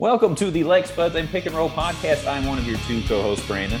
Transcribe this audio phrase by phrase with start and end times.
[0.00, 2.26] Welcome to the Lex Buds and Pick and Roll podcast.
[2.26, 3.78] I'm one of your two co-hosts, Brandon.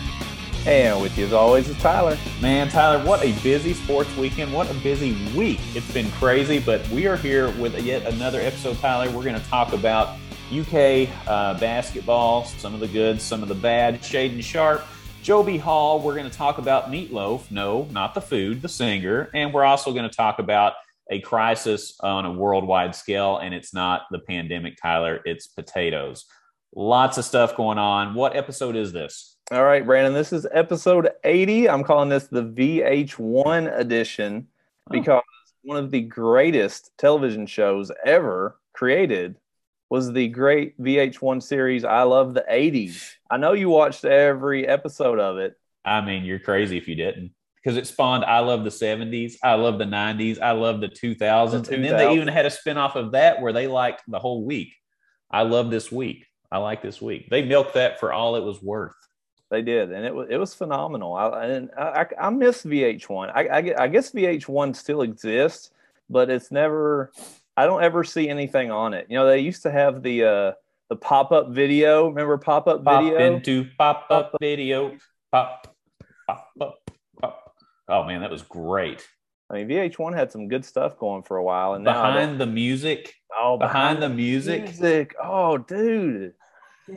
[0.66, 2.18] And with you as always is Tyler.
[2.42, 4.52] Man, Tyler, what a busy sports weekend.
[4.52, 5.60] What a busy week.
[5.74, 9.10] It's been crazy, but we are here with yet another episode, Tyler.
[9.10, 10.18] We're going to talk about
[10.52, 14.84] UK uh, basketball, some of the good, some of the bad, Shaedon Sharpe,
[15.22, 16.02] Joby Hall.
[16.02, 17.50] We're going to talk about Meatloaf.
[17.50, 19.30] No, not the food, the singer.
[19.32, 20.74] And we're also going to talk about
[21.10, 25.20] a crisis on a worldwide scale, and it's not the pandemic, Tyler.
[25.24, 26.24] It's potatoes.
[26.74, 28.14] Lots of stuff going on.
[28.14, 29.36] What episode is this?
[29.50, 31.68] All right, Brandon, this is episode 80.
[31.68, 34.46] I'm calling this the VH1 edition
[34.88, 34.92] oh.
[34.92, 35.22] because
[35.62, 39.34] one of the greatest television shows ever created
[39.90, 43.14] was the great VH1 series I Love the 80s.
[43.28, 45.58] I know you watched every episode of it.
[45.84, 49.54] I mean, you're crazy if you didn't because it spawned I love the 70s, I
[49.54, 51.66] love the 90s, I love the 2000s.
[51.66, 54.44] The and then they even had a spinoff of that where they liked the whole
[54.44, 54.74] week.
[55.30, 56.26] I love this week.
[56.50, 57.28] I like this week.
[57.30, 58.94] They milked that for all it was worth.
[59.50, 61.14] They did, and it was it was phenomenal.
[61.14, 63.32] I and I, I miss VH1.
[63.34, 65.70] I, I, I guess VH1 still exists,
[66.08, 67.10] but it's never.
[67.56, 69.06] I don't ever see anything on it.
[69.10, 70.52] You know, they used to have the uh,
[70.88, 72.08] the pop up video.
[72.08, 73.18] Remember pop up video?
[73.18, 74.96] into pop up video.
[75.32, 75.74] Pop
[76.28, 76.79] pop up
[77.90, 79.06] Oh man, that was great.
[79.50, 83.14] I mean, VH1 had some good stuff going for a while, and behind the music,
[83.36, 86.34] oh, behind, behind the music, music, oh, dude,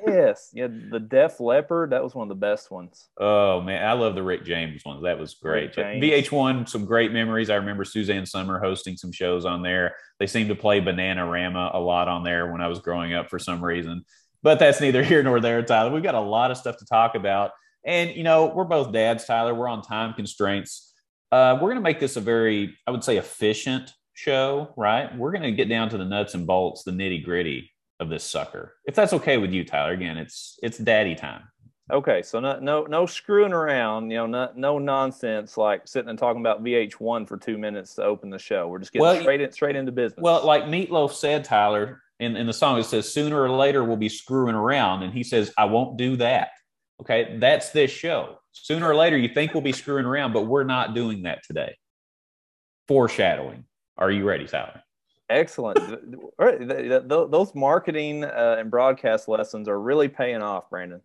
[0.08, 3.10] yes, yeah, the Def Leppard, that was one of the best ones.
[3.20, 5.04] Oh man, I love the Rick James ones.
[5.04, 5.74] That was great.
[5.74, 7.50] VH1, some great memories.
[7.50, 9.96] I remember Suzanne Somers hosting some shows on there.
[10.20, 13.40] They seemed to play Bananarama a lot on there when I was growing up for
[13.40, 14.06] some reason.
[14.42, 15.92] But that's neither here nor there, Tyler.
[15.92, 17.52] We've got a lot of stuff to talk about.
[17.86, 19.54] And, you know, we're both dads, Tyler.
[19.54, 20.94] We're on time constraints.
[21.32, 25.16] Uh, we're going to make this a very, I would say, efficient show, right?
[25.18, 28.24] We're going to get down to the nuts and bolts, the nitty gritty of this
[28.24, 28.76] sucker.
[28.86, 29.94] If that's okay with you, Tyler.
[29.94, 31.42] Again, it's it's daddy time.
[31.92, 36.18] Okay, so no no no screwing around, you know, no, no nonsense like sitting and
[36.18, 38.68] talking about VH1 for two minutes to open the show.
[38.68, 40.22] We're just getting well, straight in, straight into business.
[40.22, 43.98] Well, like Meatloaf said, Tyler, in, in the song, it says sooner or later we'll
[43.98, 46.50] be screwing around, and he says, I won't do that.
[47.04, 48.38] Okay, that's this show.
[48.54, 51.76] Sooner or later, you think we'll be screwing around, but we're not doing that today.
[52.88, 53.66] Foreshadowing.
[53.98, 54.82] Are you ready, Tyler?
[55.30, 55.80] Excellent.
[56.38, 61.02] Those marketing uh, and broadcast lessons are really paying off, Brandon.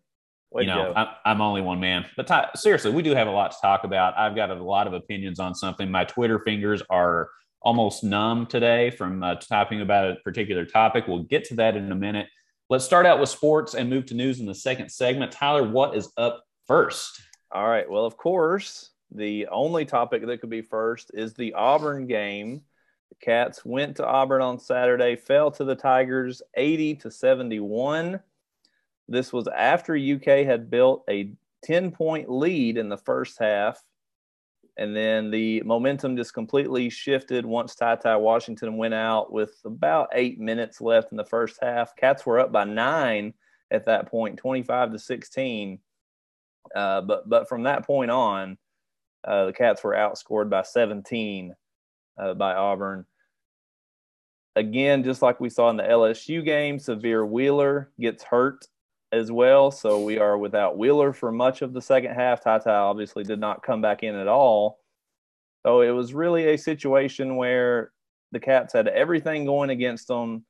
[0.51, 3.31] Way you know, I'm, I'm, only one man, but Ty, seriously, we do have a
[3.31, 4.17] lot to talk about.
[4.17, 5.91] I've got a lot of opinions on something.
[5.91, 7.29] My Twitter fingers are
[7.61, 11.07] almost numb today from uh, typing about a particular topic.
[11.07, 12.29] We'll get to that in a minute.
[12.71, 15.33] Let's start out with sports and move to news in the second segment.
[15.33, 17.23] Tyler, what is up first?
[17.51, 17.89] All right.
[17.89, 22.61] Well, of course, the only topic that could be first is the Auburn game.
[23.09, 28.21] The Cats went to Auburn on Saturday, fell to the Tigers 80 to 71.
[29.09, 33.83] This was after UK had built a 10 point lead in the first half
[34.79, 40.09] and then the momentum just completely shifted once Ty Ty Washington went out with about
[40.13, 41.97] eight minutes left in the first half.
[41.97, 43.35] Cats were up by nine
[43.73, 45.81] at that point, 25 to 16.
[46.75, 48.57] Uh, but but from that point on,
[49.25, 51.55] uh, the Cats were outscored by 17
[52.17, 53.05] uh, by Auburn.
[54.55, 58.67] Again, just like we saw in the LSU game, Sahvir Wheeler gets hurt
[59.13, 59.71] as well.
[59.71, 62.43] So we are without Wheeler for much of the second half.
[62.43, 64.79] Ty Ty obviously did not come back in at all.
[65.65, 67.93] So it was really a situation where
[68.33, 70.45] the Cats had everything going against them,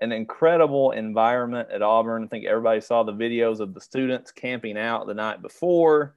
[0.00, 2.24] an incredible environment at Auburn.
[2.24, 6.16] I think everybody saw the videos of the students camping out the night before.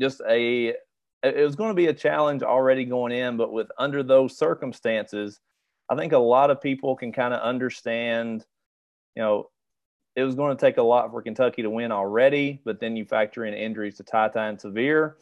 [0.00, 0.74] Just a
[1.22, 5.38] it was going to be a challenge already going in, but with under those circumstances,
[5.90, 8.46] I think a lot of people can kind of understand,
[9.14, 9.50] you know,
[10.16, 13.04] it was going to take a lot for Kentucky to win already, but then you
[13.04, 15.14] factor in injuries to Ty Ty and Sahvir.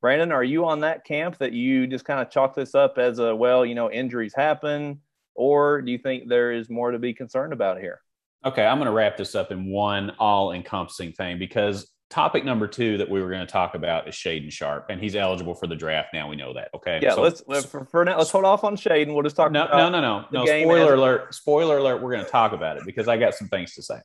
[0.00, 3.18] Brandon, are you on that camp that you just kind of chalk this up as
[3.18, 5.00] a well, you know, injuries happen,
[5.34, 8.00] or do you think there is more to be concerned about here?
[8.44, 12.98] Okay, I'm going to wrap this up in one all-encompassing thing because topic number two
[12.98, 15.74] that we were going to talk about is Shaedon Sharpe, and he's eligible for the
[15.74, 16.28] draft now.
[16.28, 16.68] We know that.
[16.74, 17.00] Okay.
[17.02, 17.14] Yeah.
[17.14, 18.18] So, let's for, for, now.
[18.18, 19.12] Let's hold off on Shaedon.
[19.12, 19.50] We'll just talk.
[19.50, 20.46] No, no, no, no, no.
[20.46, 21.34] Spoiler alert!
[21.34, 22.02] Spoiler alert!
[22.02, 23.96] We're going to talk about it because I got some things to say.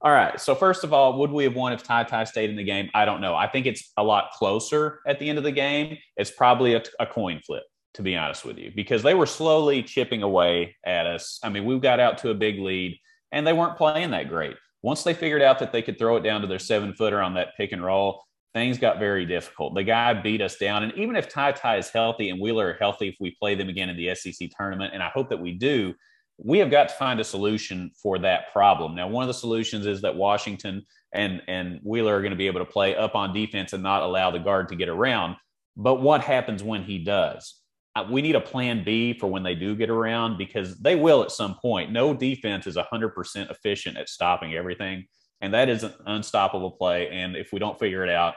[0.00, 0.40] All right.
[0.40, 2.88] So first of all, would we have won if Ty Ty stayed in the game?
[2.94, 3.34] I don't know.
[3.34, 5.98] I think it's a lot closer at the end of the game.
[6.16, 7.64] It's probably a, a coin flip,
[7.94, 11.40] to be honest with you, because they were slowly chipping away at us.
[11.42, 12.96] I mean, we got out to a big lead,
[13.32, 14.56] and they weren't playing that great.
[14.82, 17.34] Once they figured out that they could throw it down to their seven footer on
[17.34, 18.22] that pick and roll,
[18.54, 19.74] things got very difficult.
[19.74, 20.84] The guy beat us down.
[20.84, 23.68] And even if Ty Ty is healthy and Wheeler are healthy, if we play them
[23.68, 25.94] again in the SEC tournament, and I hope that we do,
[26.38, 28.94] we have got to find a solution for that problem.
[28.94, 32.46] Now, one of the solutions is that Washington and and Wheeler are going to be
[32.46, 35.36] able to play up on defense and not allow the guard to get around.
[35.76, 37.60] But what happens when he does?
[37.96, 41.22] Uh, we need a plan B for when they do get around because they will
[41.22, 41.92] at some point.
[41.92, 45.06] No defense is 100% efficient at stopping everything.
[45.40, 47.08] And that is an unstoppable play.
[47.10, 48.34] And if we don't figure it out,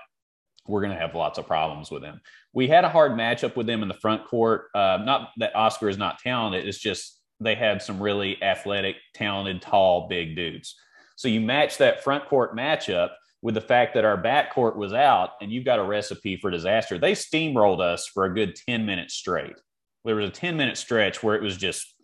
[0.68, 2.22] we're going to have lots of problems with them.
[2.54, 4.66] We had a hard matchup with them in the front court.
[4.74, 9.62] Uh, not that Oscar is not talented, it's just they had some really athletic, talented,
[9.62, 10.76] tall, big dudes.
[11.16, 13.10] So you match that front court matchup
[13.42, 16.52] with the fact that our back court was out and you've got a recipe for
[16.52, 16.98] disaster.
[16.98, 19.56] They steamrolled us for a good 10 minutes straight.
[20.06, 21.96] There was a 10 minute stretch where it was just,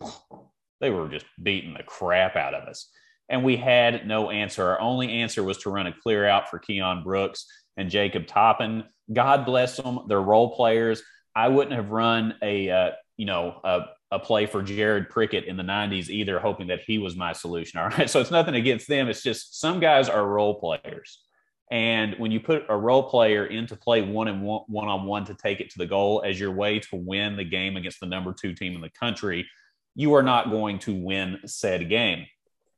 [0.80, 2.90] they were just beating the crap out of us.
[3.28, 4.64] And we had no answer.
[4.64, 7.46] Our only answer was to run a clear out for Keion Brooks
[7.76, 8.84] and Jacob Toppin.
[9.12, 10.00] God bless them.
[10.08, 11.02] They're role players.
[11.34, 15.56] I wouldn't have run a, uh, you know, a, a play for Jared Prickett in
[15.56, 17.78] the 90s either, hoping that he was my solution.
[17.80, 18.08] All right.
[18.18, 19.08] So it's nothing against them.
[19.08, 21.22] It's just some guys are role players.
[21.70, 25.34] And when you put a role player into play one and one, on one to
[25.34, 28.32] take it to the goal as your way to win the game against the number
[28.32, 29.46] two team in the country,
[29.94, 32.26] you are not going to win said game.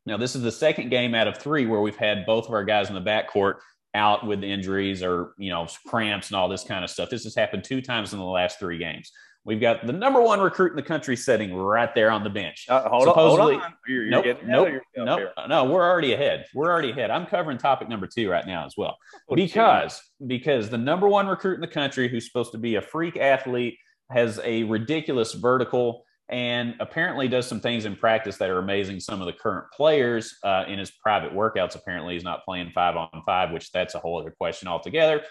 [0.06, 2.65] Now, this is the second game out of three where we've had both of our
[2.65, 3.56] guys in the backcourt
[3.94, 7.11] out with injuries or, you know, cramps and all this kind of stuff.
[7.11, 9.12] This has happened two times in the last three games.
[9.45, 12.67] We've got the number one recruit in the country sitting right there on the bench.
[12.69, 13.75] Uh, hold, Supposedly, on, hold on.
[13.89, 16.45] You're, you're nope, nope, nope, no, we're already ahead.
[16.55, 17.11] We're already ahead.
[17.11, 18.97] I'm covering topic number two right now as well.
[19.31, 22.81] Oh, because because the number one recruit in the country who's supposed to be a
[22.81, 23.79] freak athlete
[24.11, 29.01] has a ridiculous vertical and apparently does some things in practice that are amazing.
[29.01, 32.97] Some of the current players uh, in his private workouts apparently he's not playing five
[32.97, 35.23] on five, which that's a whole other question altogether.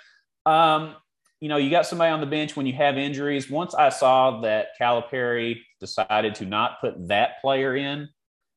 [0.46, 0.96] Um,
[1.40, 3.50] you know, you got somebody on the bench when you have injuries.
[3.50, 8.10] Once I saw that Calipari decided to not put that player in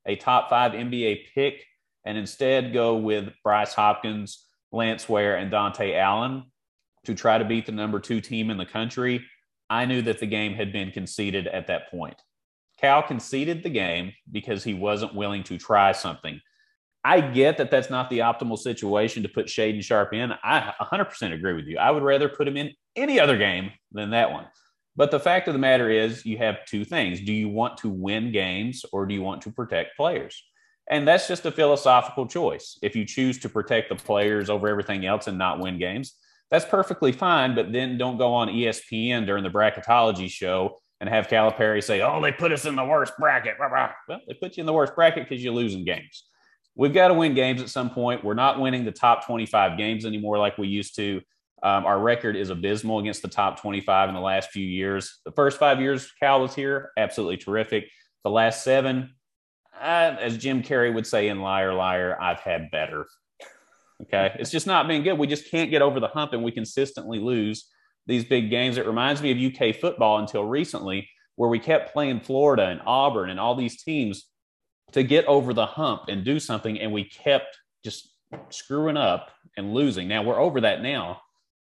[0.05, 1.65] a top five NBA pick
[2.05, 6.43] and instead go with Bryce Hopkins, Lance Ware, and Dontaie Allen
[7.05, 9.23] to try to beat the number two team in the country,
[9.69, 12.21] I knew that the game had been conceded at that point.
[12.79, 16.41] Cal conceded the game because he wasn't willing to try something.
[17.05, 20.31] I get that that's not the optimal situation to put Shaedon Sharpe in.
[20.43, 21.77] I 100% agree with you.
[21.77, 24.45] I would rather put him in any other game than that one.
[24.95, 27.19] But the fact of the matter is, you have two things.
[27.19, 30.41] Do you want to win games or do you want to protect players?
[30.89, 32.77] And that's just a philosophical choice.
[32.81, 36.13] If you choose to protect the players over everything else and not win games,
[36.51, 37.55] that's perfectly fine.
[37.55, 42.21] But then don't go on ESPN during the bracketology show and have Calipari say, oh,
[42.21, 43.55] they put us in the worst bracket.
[43.59, 46.25] Well, they put you in the worst bracket because you're losing games
[46.75, 48.23] we've got to win games at some point.
[48.23, 51.21] We're not winning the top 25 games anymore like we used to.
[51.61, 55.21] Um, our record is abysmal against the top 25 in the last few years.
[55.23, 57.89] The first five years Cal was here, absolutely terrific.
[58.23, 59.15] The last seven,
[59.79, 63.05] uh, as Jim Carrey would say in Liar Liar, I've had better.
[64.01, 64.35] Okay.
[64.37, 65.17] it's just not been good.
[65.17, 67.69] We just can't get over the hump and we consistently lose
[68.05, 68.77] these big games.
[68.77, 73.29] It reminds me of UK football until recently, where we kept playing Florida and Auburn
[73.29, 74.25] and all these teams
[74.93, 76.79] to get over the hump and do something.
[76.79, 78.13] And we kept just
[78.49, 80.07] screwing up and losing.
[80.07, 81.21] Now we're over that now,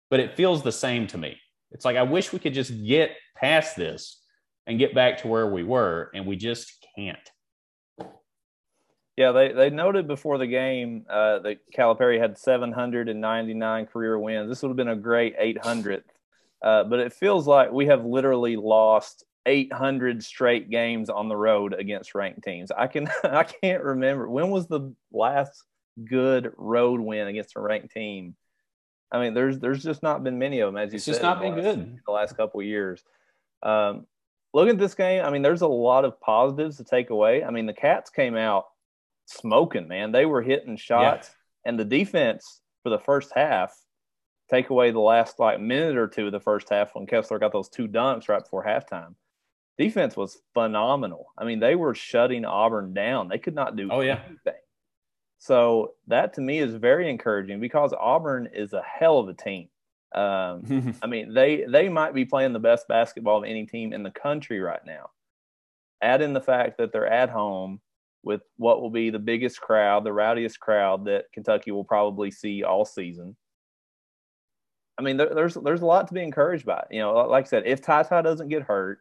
[0.09, 1.37] but it feels the same to me.
[1.71, 4.21] It's like I wish we could just get past this
[4.67, 7.17] and get back to where we were, and we just can't.
[9.17, 14.47] Yeah, they, they noted before the game uh, that Calipari had 799 career wins.
[14.47, 16.03] This would have been a great 800th,
[16.61, 21.73] uh, but it feels like we have literally lost 800 straight games on the road
[21.73, 22.71] against ranked teams.
[22.71, 25.63] I can I can't remember when was the last
[26.05, 28.35] good road win against a ranked team.
[29.11, 31.13] I mean, there's there's just not been many of them as you it's said.
[31.13, 33.03] just not been last, good the last couple years.
[33.63, 34.05] Um,
[34.53, 37.43] looking at this game, I mean, there's a lot of positives to take away.
[37.43, 38.65] I mean, the Cats came out
[39.25, 40.11] smoking, man.
[40.11, 41.31] They were hitting shots,
[41.65, 41.69] yeah.
[41.71, 43.75] and the defense for the first half
[44.47, 47.51] take away the last like minute or two of the first half when Kessler got
[47.51, 49.15] those two dunks right before halftime
[49.79, 51.27] defense was phenomenal.
[51.37, 53.29] I mean, they were shutting Auburn down.
[53.29, 54.19] They could not do oh, yeah.
[54.27, 54.61] anything.
[55.39, 59.69] So that to me is very encouraging because Auburn is a hell of a team.
[60.13, 64.03] Um, I mean, they they might be playing the best basketball of any team in
[64.03, 65.11] the country right now.
[66.01, 67.79] Add in the fact that they're at home
[68.21, 72.63] with what will be the biggest crowd, the rowdiest crowd that Kentucky will probably see
[72.63, 73.37] all season.
[74.97, 76.85] I mean, there, there's there's a lot to be encouraged by.
[76.91, 78.99] You know, like I said, if Ty Ty doesn't get hurt,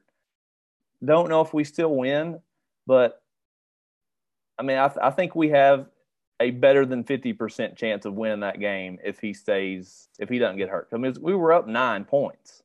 [1.04, 2.40] don't know if we still win,
[2.86, 3.20] but
[4.58, 5.86] I mean, I, th- I think we have
[6.40, 10.58] a better than 50% chance of winning that game if he stays, if he doesn't
[10.58, 10.88] get hurt.
[10.92, 12.62] I mean, we were up nine points.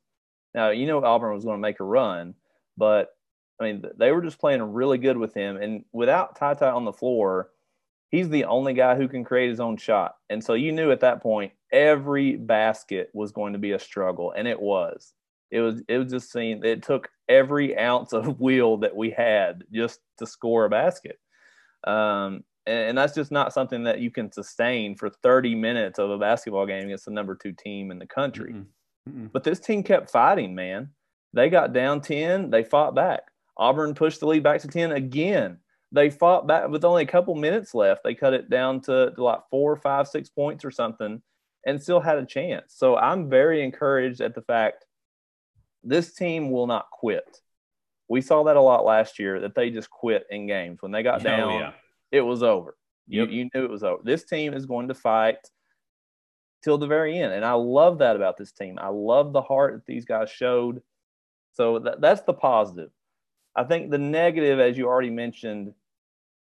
[0.54, 2.34] Now, you know, Auburn was going to make a run,
[2.76, 3.16] but
[3.60, 5.56] I mean, they were just playing really good with him.
[5.56, 7.50] And without Ty Ty on the floor,
[8.10, 10.16] he's the only guy who can create his own shot.
[10.30, 14.32] And so you knew at that point every basket was going to be a struggle,
[14.36, 15.14] and it was.
[15.50, 19.64] It was it was just seen it took every ounce of will that we had
[19.72, 21.18] just to score a basket.
[21.86, 26.10] Um, and, and that's just not something that you can sustain for 30 minutes of
[26.10, 28.52] a basketball game against the number two team in the country.
[28.52, 29.10] Mm-hmm.
[29.10, 29.26] Mm-hmm.
[29.32, 30.90] But this team kept fighting, man.
[31.32, 33.22] They got down 10, they fought back.
[33.56, 35.58] Auburn pushed the lead back to 10 again.
[35.92, 38.02] They fought back with only a couple minutes left.
[38.02, 41.22] They cut it down to, to like four, five, six points or something
[41.66, 42.74] and still had a chance.
[42.76, 44.83] So I'm very encouraged at the fact
[45.84, 47.40] this team will not quit.
[48.08, 50.82] We saw that a lot last year that they just quit in games.
[50.82, 51.72] When they got oh, down, yeah.
[52.10, 52.76] it was over.
[53.08, 53.30] Yep.
[53.30, 54.02] You, you knew it was over.
[54.04, 55.38] This team is going to fight
[56.62, 57.32] till the very end.
[57.32, 58.78] And I love that about this team.
[58.80, 60.82] I love the heart that these guys showed.
[61.52, 62.90] So that, that's the positive.
[63.54, 65.74] I think the negative, as you already mentioned,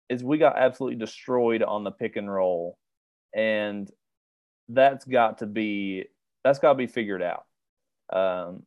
[0.09, 2.77] is we got absolutely destroyed on the pick and roll.
[3.35, 3.91] And
[4.69, 6.07] that's got to be
[6.45, 7.45] that's got to be figured out.
[8.13, 8.65] Um,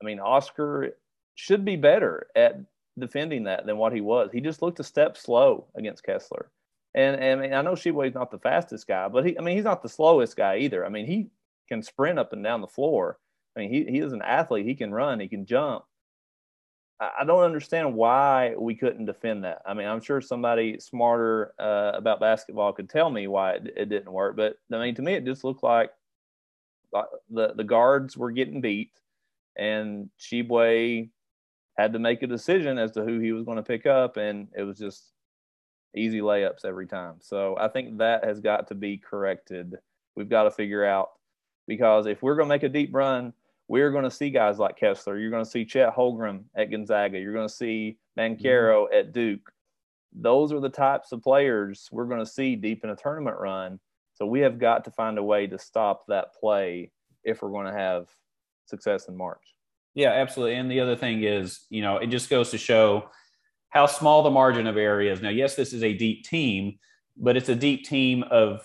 [0.00, 0.96] I mean, Oscar
[1.34, 2.60] should be better at
[2.98, 4.30] defending that than what he was.
[4.32, 6.50] He just looked a step slow against Kessler.
[6.94, 9.56] And, and I mean, I know Tshiebwe's not the fastest guy, but he, I mean,
[9.56, 10.84] he's not the slowest guy either.
[10.84, 11.28] I mean, he
[11.68, 13.18] can sprint up and down the floor.
[13.54, 14.66] I mean, he, he is an athlete.
[14.66, 15.84] He can run, he can jump.
[16.98, 19.60] I don't understand why we couldn't defend that.
[19.66, 23.88] I mean, I'm sure somebody smarter uh, about basketball could tell me why it, it,
[23.90, 24.34] didn't work.
[24.34, 25.90] But I mean, to me, it just looked like
[27.28, 28.92] the the guards were getting beat,
[29.58, 31.10] and Tshiebwe
[31.76, 34.48] had to make a decision as to who he was going to pick up, and
[34.56, 35.12] it was just
[35.94, 37.16] easy layups every time.
[37.20, 39.76] So I think that has got to be corrected.
[40.14, 41.10] We've got to figure out
[41.66, 43.32] because if we're going to make a deep run
[43.68, 45.18] we're going to see guys like Kessler.
[45.18, 47.18] You're going to see Chet Holmgren at Gonzaga.
[47.18, 48.98] You're going to see Banchero mm-hmm.
[48.98, 49.50] at Duke.
[50.12, 53.80] Those are the types of players we're going to see deep in a tournament run.
[54.14, 56.90] So we have got to find a way to stop that play
[57.24, 58.08] if we're going to have
[58.66, 59.42] success in March.
[59.94, 60.56] Yeah, absolutely.
[60.56, 63.08] And the other thing is, you know, it just goes to show
[63.70, 65.22] how small the margin of error is.
[65.22, 66.78] Now, yes, this is a deep team,
[67.16, 68.62] but it's a deep team of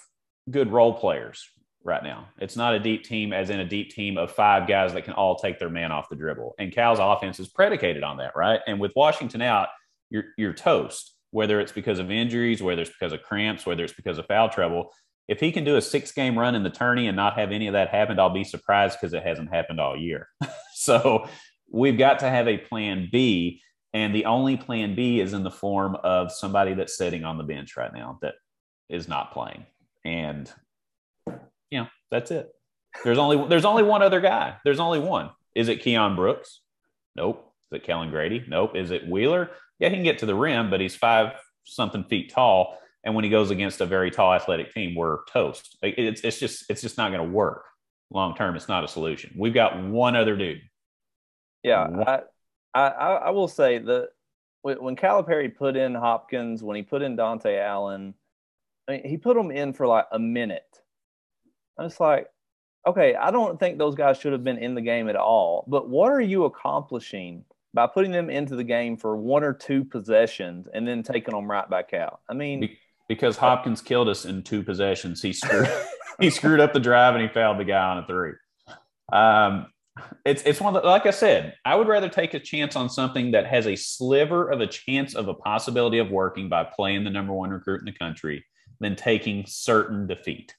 [0.50, 1.48] good role players,
[1.84, 2.28] right now.
[2.40, 5.14] It's not a deep team, as in a deep team of five guys that can
[5.14, 6.56] all take their man off the dribble.
[6.60, 8.60] And Cal's offense is predicated on that, right?
[8.68, 9.70] And with Washington out,
[10.10, 11.16] you're you're toast.
[11.32, 14.50] Whether it's because of injuries, whether it's because of cramps, whether it's because of foul
[14.50, 14.92] trouble.
[15.32, 17.68] If he can do a six game run in the tourney and not have any
[17.68, 20.28] of that happen, I'll be surprised because it hasn't happened all year.
[20.76, 21.26] so
[21.72, 23.62] we've got to have a plan B.
[23.94, 27.46] And the only plan B is in the form of somebody that's sitting on the
[27.46, 28.34] bench right now that
[28.90, 29.66] is not playing.
[30.04, 30.52] And
[31.28, 32.50] you know, that's it.
[33.06, 34.58] There's only there's only one other guy.
[34.66, 35.30] There's only one.
[35.56, 36.60] Is it Keion Brooks?
[37.16, 37.54] Nope.
[37.72, 38.44] Is it Kellan Grady?
[38.50, 38.76] Nope.
[38.76, 39.52] Is it Wheeler?
[39.80, 42.78] Yeah, he can get to the rim, but he's five something feet tall.
[43.04, 45.78] And when he goes against a very tall athletic team, we're toast.
[45.82, 47.66] It's, it's just it's just not going to work
[48.12, 48.56] long term.
[48.56, 49.34] It's not a solution.
[49.38, 50.62] We've got one other dude.
[51.64, 52.22] Yeah, I,
[52.74, 54.10] I I will say that
[54.62, 58.14] when Calipari put in Hopkins, when he put in Dontaie Allen,
[58.88, 60.82] I mean, he put them in for like a minute
[61.82, 62.28] I'm just like,
[62.86, 65.66] okay, I don't think those guys should have been in the game at all.
[65.68, 67.44] But what are you accomplishing
[67.74, 71.50] by putting them into the game for one or two possessions and then taking them
[71.50, 72.22] right back out?
[72.30, 72.70] I mean,
[73.12, 75.22] because Hopkins killed us in two possessions.
[75.22, 75.68] He screwed
[76.22, 78.32] he screwed up the drive and he fouled the guy on a three.
[79.12, 79.68] Um,
[80.26, 82.90] it's it's one of the, like I said, I would rather take a chance on
[82.90, 87.04] something that has a sliver of a chance of a possibility of working by playing
[87.04, 88.46] the number one recruit in the country
[88.80, 90.56] than taking certain defeat.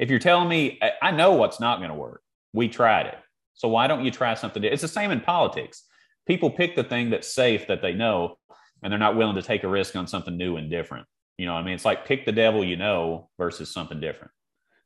[0.00, 2.22] If you're telling me, I know what's not going to work,
[2.52, 3.18] we tried it.
[3.54, 4.64] So why don't you try something?
[4.64, 5.84] It's the same in politics.
[6.26, 8.36] People pick the thing that's safe that they know,
[8.82, 11.06] and they're not willing to take a risk on something new and different.
[11.40, 14.30] You know, I mean, it's like pick the devil you know versus something different.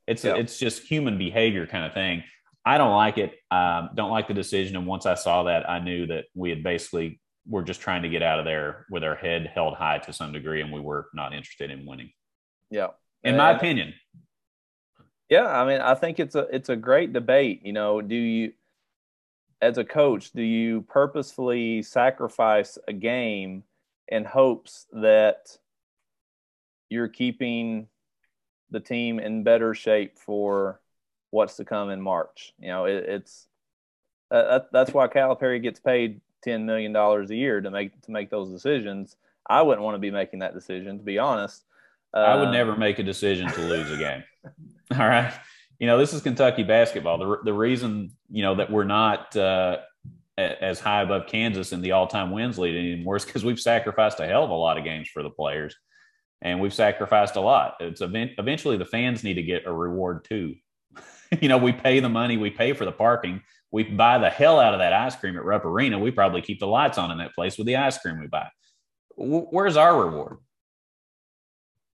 [0.07, 0.37] It's yeah.
[0.37, 2.23] it's just human behavior kind of thing.
[2.65, 3.33] I don't like it.
[3.51, 4.77] Um, don't like the decision.
[4.77, 8.09] And once I saw that, I knew that we had basically were just trying to
[8.09, 11.09] get out of there with our head held high to some degree, and we were
[11.13, 12.13] not interested in winning.
[12.71, 12.91] Yeah,
[13.25, 13.93] in and, my opinion.
[15.29, 17.63] Yeah, I mean, I think it's a it's a great debate.
[17.67, 18.53] You know, do you
[19.61, 23.65] as a coach, do you purposefully sacrifice a game
[24.07, 25.59] in hopes that
[26.95, 27.89] you're keeping
[28.71, 30.81] the team in better shape for
[31.31, 32.55] what's to come in March?
[32.59, 33.49] You know, it, it's
[34.31, 38.31] uh, that's why Calipari gets paid ten million dollars a year to make to make
[38.31, 39.17] those decisions.
[39.47, 41.65] I wouldn't want to be making that decision, to be honest.
[42.15, 44.25] I would um, never make a decision to lose a game.
[44.93, 45.35] All right.
[45.81, 47.19] You know, this is Kentucky basketball.
[47.19, 49.79] The, the reason, you know, that we're not uh,
[50.39, 54.27] as high above Kansas in the all-time wins lead anymore is because we've sacrificed a
[54.27, 55.77] hell of a lot of games for the players,
[56.45, 57.77] and we've sacrificed a lot.
[57.81, 60.55] It's event- eventually the fans need to get a reward too.
[61.41, 64.61] you know, we pay the money, we pay for the parking, we buy the hell
[64.61, 65.99] out of that ice cream at Rupp Arena.
[65.99, 68.49] We probably keep the lights on in that place with the ice cream we buy.
[69.19, 70.37] W- where's our reward?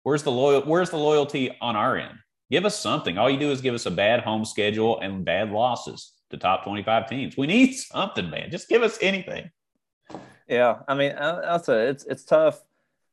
[0.02, 0.62] Where's the loyal?
[0.62, 2.18] Where's the loyalty on our end?
[2.50, 3.16] Give us something.
[3.16, 6.64] All you do is give us a bad home schedule and bad losses to top
[6.64, 7.36] 25 teams.
[7.36, 8.50] We need something, man.
[8.50, 9.50] Just give us anything.
[10.48, 12.60] Yeah, I mean, I'll say it's it's tough.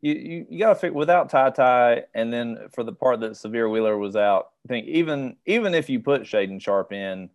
[0.01, 3.32] You you, you got to figure without Ty Ty, and then for the part that
[3.32, 7.30] Sahvir Wheeler was out, I think even even if you put Shaedon Sharpe in,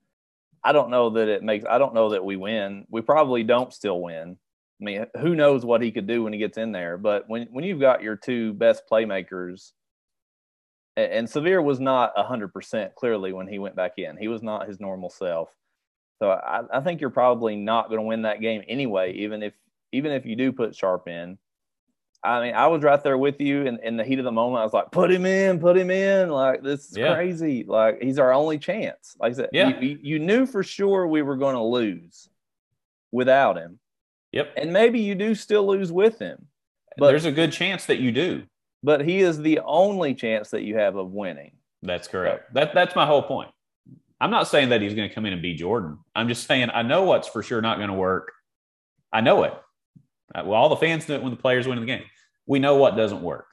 [0.65, 1.65] I don't know that it makes.
[1.69, 2.87] I don't know that we win.
[2.89, 4.37] We probably don't still win.
[4.81, 6.99] I mean, who knows what he could do when he gets in there?
[6.99, 9.73] But when when you've got your two best playmakers,
[10.97, 14.17] and Sahvir was not hundred percent clearly when he went back in.
[14.17, 15.49] He was not his normal self.
[16.21, 19.55] So I, I think you're probably not going to win that game anyway, even if
[19.93, 21.39] even if you do put Sharpe in.
[22.25, 24.61] I mean, I was right there with you in, in the heat of the moment.
[24.61, 26.29] I was like, put him in, put him in.
[26.29, 27.15] Like, this is yeah.
[27.15, 27.65] crazy.
[27.65, 29.17] Like, he's our only chance.
[29.19, 29.81] Like I said, yeah.
[29.81, 32.29] you, you knew for sure we were going to lose
[33.11, 33.81] without him.
[34.31, 34.55] Yep.
[34.57, 36.47] And maybe you do still lose with him.
[36.97, 38.45] But there's a good chance that you do.
[38.83, 41.53] But he is the only chance that you have of winning.
[41.83, 42.55] That's correct.
[42.55, 43.51] That that's my whole point.
[44.21, 45.99] I'm not saying that he's going to come in and be Jordan.
[46.15, 48.33] I'm just saying I know what's for sure not going to work.
[49.13, 49.55] I know it.
[50.35, 52.05] Uh, well, all the fans know it when the players win the game.
[52.47, 53.47] We know what doesn't work,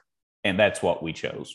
[0.44, 1.54] and that's what we chose.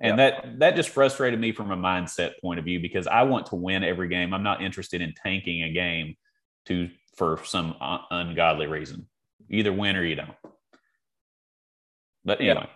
[0.00, 3.46] And that that just frustrated me from a mindset point of view because I want
[3.46, 4.34] to win every game.
[4.34, 6.16] I'm not interested in tanking a game
[6.66, 7.76] to for some
[8.10, 9.06] ungodly reason.
[9.48, 10.34] You either win or you don't.
[12.24, 12.68] But anyway,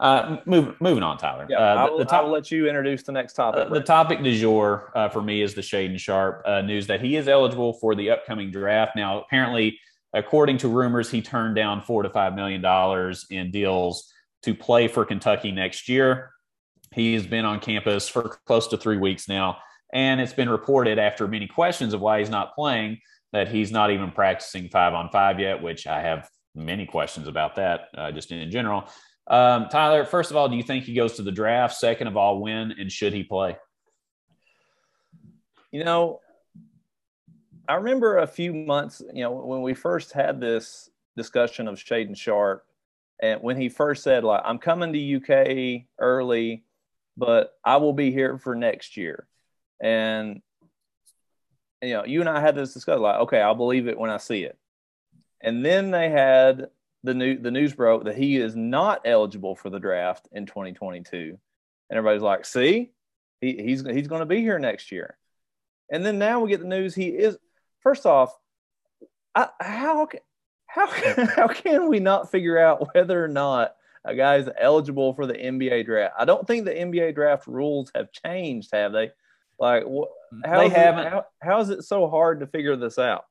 [0.00, 1.46] uh, move, moving on, Tyler.
[1.48, 3.66] Yeah, uh, the, the top, I'll let you introduce the next topic.
[3.66, 7.00] Uh, the topic du jour uh, for me is the Shaedon Sharpe uh, news that
[7.00, 8.96] he is eligible for the upcoming draft.
[8.96, 9.78] Now, apparently,
[10.14, 14.10] according to rumors, he turned down four to five million dollars in deals
[14.44, 16.30] to play for Kentucky next year.
[16.92, 19.58] He has been on campus for close to three weeks now,
[19.92, 22.98] and it's been reported after many questions of why he's not playing
[23.34, 27.56] that he's not even practicing five on five yet, which I have many questions about
[27.56, 28.88] that uh, just in general.
[29.26, 31.74] Um, Tyler, first of all, do you think he goes to the draft?
[31.74, 33.56] Second of all, when and should he play?
[35.72, 36.20] You know,
[37.68, 42.16] I remember a few months, you know, when we first had this discussion of Shaedon
[42.16, 42.64] Sharpe,
[43.20, 46.64] and when he first said, like, I'm coming to UK early,
[47.16, 49.26] but I will be here for next year.
[49.80, 50.42] And,
[51.80, 54.16] you know, you and I had this discussion, like, okay, I'll believe it when I
[54.16, 54.58] see it.
[55.40, 56.68] And then they had
[57.02, 61.38] the new the news broke that he is not eligible for the draft in 2022,
[61.90, 62.92] and everybody's like, "See,
[63.42, 65.18] he, he's he's going to be here next year."
[65.90, 67.36] And then now we get the news he is.
[67.84, 68.36] First off,
[69.34, 70.08] I, how
[70.66, 70.86] how
[71.36, 75.34] how can we not figure out whether or not a guy is eligible for the
[75.34, 76.14] NBA draft?
[76.18, 79.10] I don't think the NBA draft rules have changed, have they?
[79.58, 79.84] Like,
[80.44, 81.06] how they haven't.
[81.06, 83.24] It, how, how is it so hard to figure this out?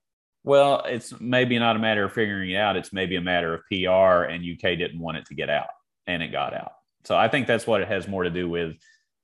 [0.46, 2.78] Well, it's maybe not a matter of figuring it out.
[2.78, 5.68] It's maybe a matter of PR, and UK didn't want it to get out,
[6.06, 6.74] and it got out.
[7.06, 8.76] So I think that's what it has more to do with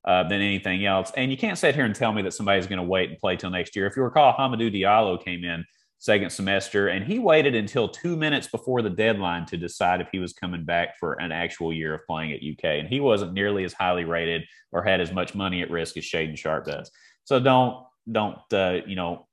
[0.05, 1.12] uh, than anything else.
[1.15, 3.35] And you can't sit here and tell me that somebody's going to wait and play
[3.35, 3.85] till next year.
[3.85, 5.65] If you recall, Hamidou Diallo came in
[5.99, 10.19] second semester, and he waited until two minutes before the deadline to decide if he
[10.19, 12.79] was coming back for an actual year of playing at UK.
[12.79, 16.05] And he wasn't nearly as highly rated or had as much money at risk as
[16.05, 16.89] Shaedon Sharpe does.
[17.25, 19.27] So don't don't uh, you know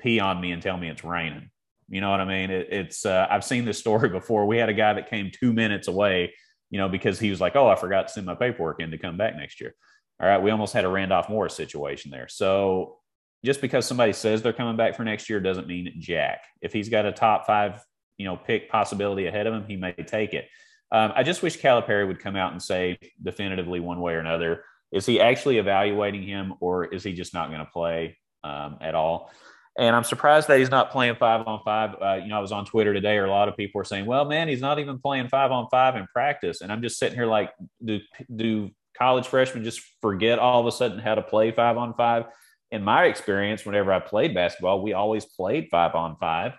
[0.00, 1.50] pee on me and tell me it's raining.
[1.88, 2.50] You know what I mean?
[2.50, 4.46] It, it's uh, I've seen this story before.
[4.46, 6.32] We had a guy that came two minutes away,
[6.70, 8.98] you know, because he was like, "Oh, I forgot to send my paperwork in to
[8.98, 9.74] come back next year."
[10.22, 12.28] All right, we almost had a Randolph Morris situation there.
[12.28, 12.98] So
[13.44, 16.44] just because somebody says they're coming back for next year doesn't mean jack.
[16.60, 17.84] If he's got a top five,
[18.18, 20.48] you know, pick possibility ahead of him, he may take it.
[20.92, 24.64] Um, I just wish Calipari would come out and say definitively one way or another:
[24.92, 28.94] is he actually evaluating him, or is he just not going to play um, at
[28.94, 29.32] all?
[29.76, 31.96] And I'm surprised that he's not playing five on five.
[32.00, 34.06] Uh, you know, I was on Twitter today, or a lot of people were saying,
[34.06, 37.16] "Well, man, he's not even playing five on five in practice." And I'm just sitting
[37.16, 37.50] here like,
[37.82, 37.98] do
[38.36, 42.24] do college freshmen just forget all of a sudden how to play five on five?
[42.70, 46.52] In my experience, whenever I played basketball, we always played five on five.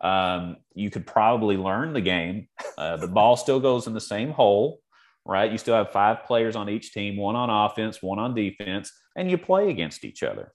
[0.00, 2.48] Um, you could probably learn the game.
[2.76, 4.80] Uh, the ball still goes in the same hole,
[5.24, 5.52] right?
[5.52, 9.30] You still have five players on each team, one on offense, one on defense, and
[9.30, 10.52] you play against each other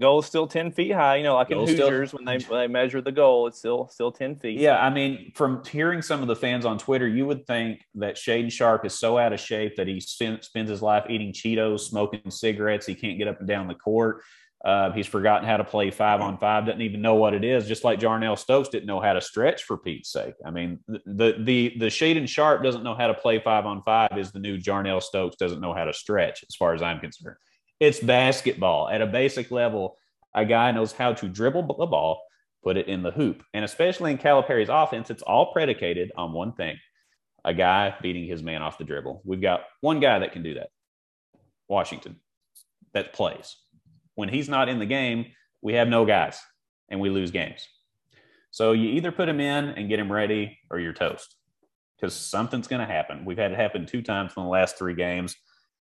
[0.00, 2.60] goal is still 10 feet high you know like in hoosiers still, when they when
[2.60, 6.22] they measure the goal it's still still 10 feet yeah i mean from hearing some
[6.22, 9.40] of the fans on twitter you would think that Shaedon Sharpe is so out of
[9.40, 13.48] shape that he spends his life eating cheetos smoking cigarettes he can't get up and
[13.48, 14.22] down the court
[14.64, 17.66] Uh, he's forgotten how to play five on five, doesn't even know what it is,
[17.66, 20.34] just like Jarnell Stokes didn't know how to stretch for Pete's sake.
[20.46, 24.16] I mean, the the the Shaedon Sharpe doesn't know how to play five on five
[24.16, 27.38] is the new Jarnell Stokes doesn't know how to stretch, as far as I'm concerned.
[27.82, 29.96] It's basketball at a basic level.
[30.36, 32.22] A guy knows how to dribble the ball,
[32.62, 33.42] put it in the hoop.
[33.54, 36.76] And especially in Calipari's offense, it's all predicated on one thing
[37.44, 39.22] a guy beating his man off the dribble.
[39.24, 40.68] We've got one guy that can do that
[41.66, 42.20] Washington,
[42.92, 43.56] that plays.
[44.14, 46.40] When he's not in the game, we have no guys
[46.88, 47.66] and we lose games.
[48.52, 51.34] So you either put him in and get him ready or you're toast
[51.96, 53.24] because something's going to happen.
[53.24, 55.34] We've had it happen two times in the last three games.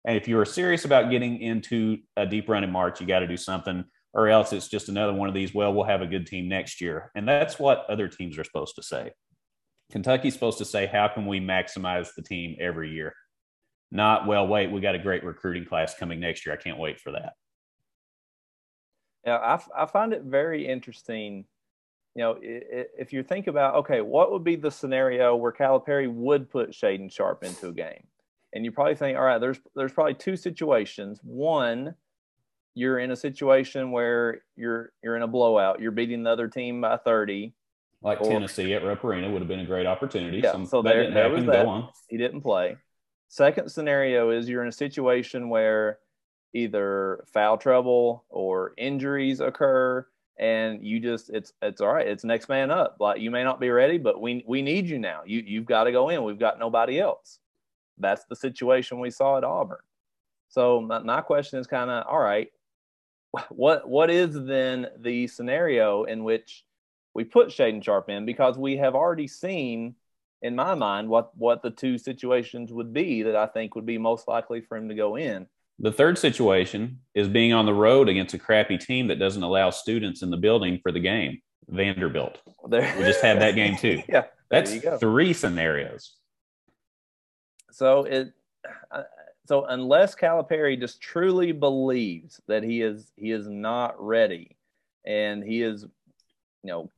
[0.05, 3.19] And if you are serious about getting into a deep run in March, you got
[3.19, 6.07] to do something or else it's just another one of these, well, we'll have a
[6.07, 7.11] good team next year.
[7.15, 9.11] And that's what other teams are supposed to say.
[9.91, 13.13] Kentucky's supposed to say, how can we maximize the team every year?
[13.91, 16.55] Not, well, wait, we got a great recruiting class coming next year.
[16.55, 17.33] I can't wait for that.
[19.25, 21.45] Yeah, I, I find it very interesting.
[22.15, 26.49] You know, if you think about, okay, what would be the scenario where Calipari would
[26.49, 28.07] put Shaedon Sharpe into a game?
[28.53, 31.19] And you probably think, all right, there's there's probably two situations.
[31.23, 31.95] One,
[32.73, 35.79] you're in a situation where you're you're in a blowout.
[35.79, 37.53] You're beating the other team by 30.
[38.03, 40.39] Like or, Tennessee at Rupp Arena would have been a great opportunity.
[40.39, 41.89] Yeah, Some, so there, there was that.
[42.09, 42.77] He didn't play.
[43.27, 45.99] Second scenario is you're in a situation where
[46.53, 50.05] either foul trouble or injuries occur
[50.37, 53.59] and you just it's it's all right it's next man up like you may not
[53.59, 56.39] be ready but we we need you now you you've got to go in we've
[56.39, 57.39] got nobody else
[58.01, 59.79] that's the situation we saw at auburn
[60.49, 62.49] so my, my question is kind of all right
[63.49, 66.65] what what is then the scenario in which
[67.13, 69.95] we put Shaedon Sharpe in because we have already seen
[70.41, 73.97] in my mind what what the two situations would be that I think would be
[73.97, 75.47] most likely for him to go in.
[75.79, 79.71] The third situation is being on the road against a crappy team that doesn't allow
[79.71, 81.41] students in the building for the game.
[81.67, 82.39] Vanderbilt.
[82.67, 82.93] There.
[82.97, 84.03] We just had that game too.
[84.09, 86.15] yeah, that's three scenarios.
[87.71, 88.33] So it,
[88.91, 89.03] uh,
[89.47, 94.57] so unless Calipari just truly believes that he is he is not ready,
[95.05, 95.83] and he is,
[96.63, 96.91] you know,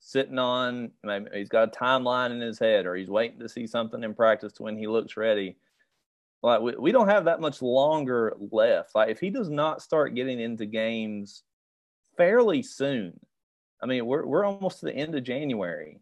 [0.00, 0.92] sitting on
[1.34, 4.52] he's got a timeline in his head, or he's waiting to see something in practice
[4.54, 5.56] to when he looks ready.
[6.42, 8.94] Like we, we don't have that much longer left.
[8.94, 11.42] Like if he does not start getting into games
[12.16, 13.18] fairly soon,
[13.82, 15.98] I mean we're we're almost to the end of January.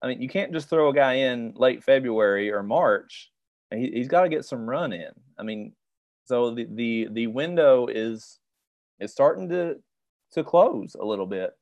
[0.00, 3.30] I mean you can't just throw a guy in late February or March
[3.70, 5.10] he, has got to get some run in.
[5.38, 5.72] I mean,
[6.24, 8.38] so the, the the window is
[9.00, 9.76] is starting to
[10.32, 11.56] to close a little bit.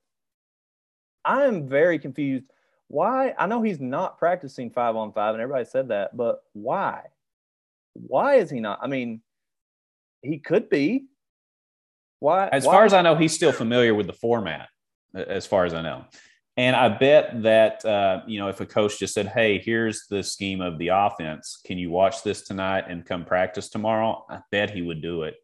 [1.25, 2.47] I am very confused.
[2.89, 3.35] Why?
[3.39, 7.03] I know he's not practicing five on five, and everybody said that, but why?
[7.95, 8.79] Why is he not?
[8.83, 9.23] I mean,
[10.23, 11.07] he could be.
[12.21, 12.49] Why?
[12.49, 12.73] As why?
[12.73, 14.69] far as I know, he's still familiar with the format.
[15.15, 16.05] As far as I know,
[16.57, 20.23] and I bet that, uh, you know, if a coach just said, hey, here's the
[20.23, 24.25] scheme of the offense, can you watch this tonight and come practice tomorrow?
[24.31, 25.35] I bet he would do it.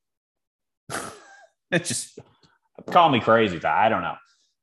[1.70, 2.18] it's just
[2.90, 3.62] call me crazy.
[3.62, 4.16] I don't know.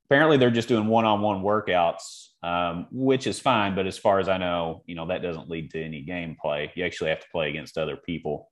[0.10, 3.76] Apparently, they're just doing one on one workouts, um, which is fine.
[3.76, 6.70] But as far as I know, you know, that doesn't lead to any gameplay.
[6.74, 8.50] You actually have to play against other people.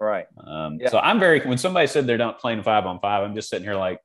[0.00, 0.26] Right.
[0.46, 0.90] Um, yeah.
[0.90, 3.64] So I'm very, when somebody said they're not playing five on five, I'm just sitting
[3.64, 3.98] here like,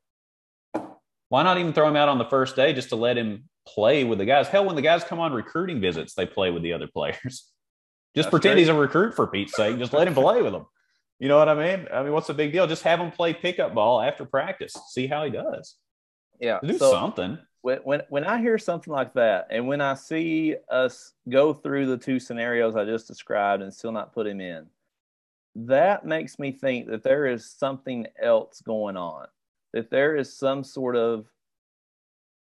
[1.29, 4.03] why not even throw him out on the first day just to let him play
[4.03, 4.47] with the guys?
[4.47, 7.17] Hell, when the guys come on recruiting visits, they play with the other players.
[7.23, 7.51] just
[8.15, 8.59] That's pretend great.
[8.59, 9.77] he's a recruit for Pete's sake.
[9.77, 10.65] Just let him play with them.
[11.19, 11.87] You know what I mean?
[11.91, 12.67] I mean, what's the big deal?
[12.67, 14.75] Just have him play pickup ball after practice.
[14.89, 15.75] See how he does.
[16.39, 17.39] Yeah, do so something.
[17.61, 21.87] When, when when I hear something like that, and when I see us go through
[21.87, 24.67] the two scenarios I just described and still not put him in,
[25.55, 29.25] that makes me think that there is something else going on
[29.77, 31.27] that there is some sort of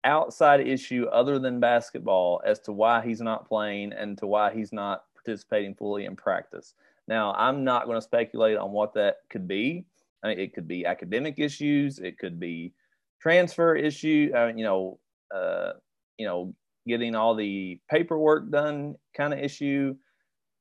[0.03, 4.73] outside issue other than basketball as to why he's not playing and to why he's
[4.73, 6.75] not participating fully in practice.
[7.07, 9.85] Now, I'm not going to speculate on what that could be.
[10.25, 12.73] I mean, it could be academic issues, it could be
[13.21, 14.99] transfer issue, uh, you know,
[15.33, 15.75] uh,
[16.19, 16.53] you know,
[16.89, 19.95] getting all the paperwork done kind of issue.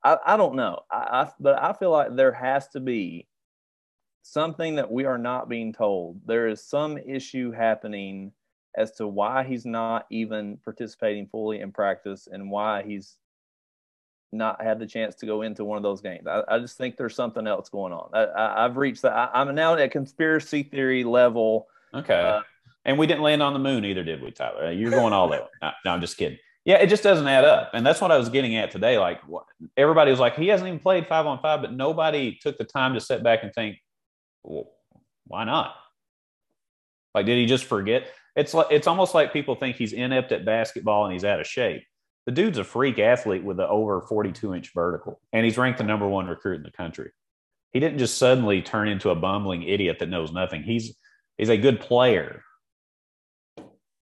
[0.04, 3.28] I, I don't know, I, I, but I feel like there has to be
[4.24, 6.22] something that we are not being told.
[6.26, 8.32] There is some issue happening
[8.76, 13.18] as to why he's not even participating fully in practice and why he's
[14.32, 16.28] not had the chance to go into one of those games.
[16.28, 18.12] I, I just think there's something else going on.
[18.14, 19.14] I, have reached that.
[19.14, 21.68] I, am now at conspiracy theory level.
[21.94, 22.20] Okay.
[22.20, 22.42] Uh,
[22.86, 24.72] and we didn't land on the moon either, did we, Tyler?
[24.72, 25.48] You're going all that way.
[25.62, 26.38] No, no, I'm just kidding.
[26.66, 27.72] Yeah, it just doesn't add up.
[27.74, 29.00] And that's what I was getting at today.
[29.00, 29.22] Like,
[29.76, 32.94] everybody was like, he hasn't even played five on five, but nobody took the time
[32.94, 33.78] to sit back and think,
[34.50, 34.72] well,
[35.26, 35.76] why not?
[37.14, 38.08] Like, did he just forget?
[38.36, 41.48] It's like it's almost like people think he's inept at basketball and he's out of
[41.48, 41.84] shape.
[42.26, 45.84] The dude's a freak athlete with an over 42 inch vertical, and he's ranked the
[45.84, 47.12] number one recruit in the country.
[47.72, 50.64] He didn't just suddenly turn into a bumbling idiot that knows nothing.
[50.64, 50.96] He's
[51.38, 52.44] he's a good player.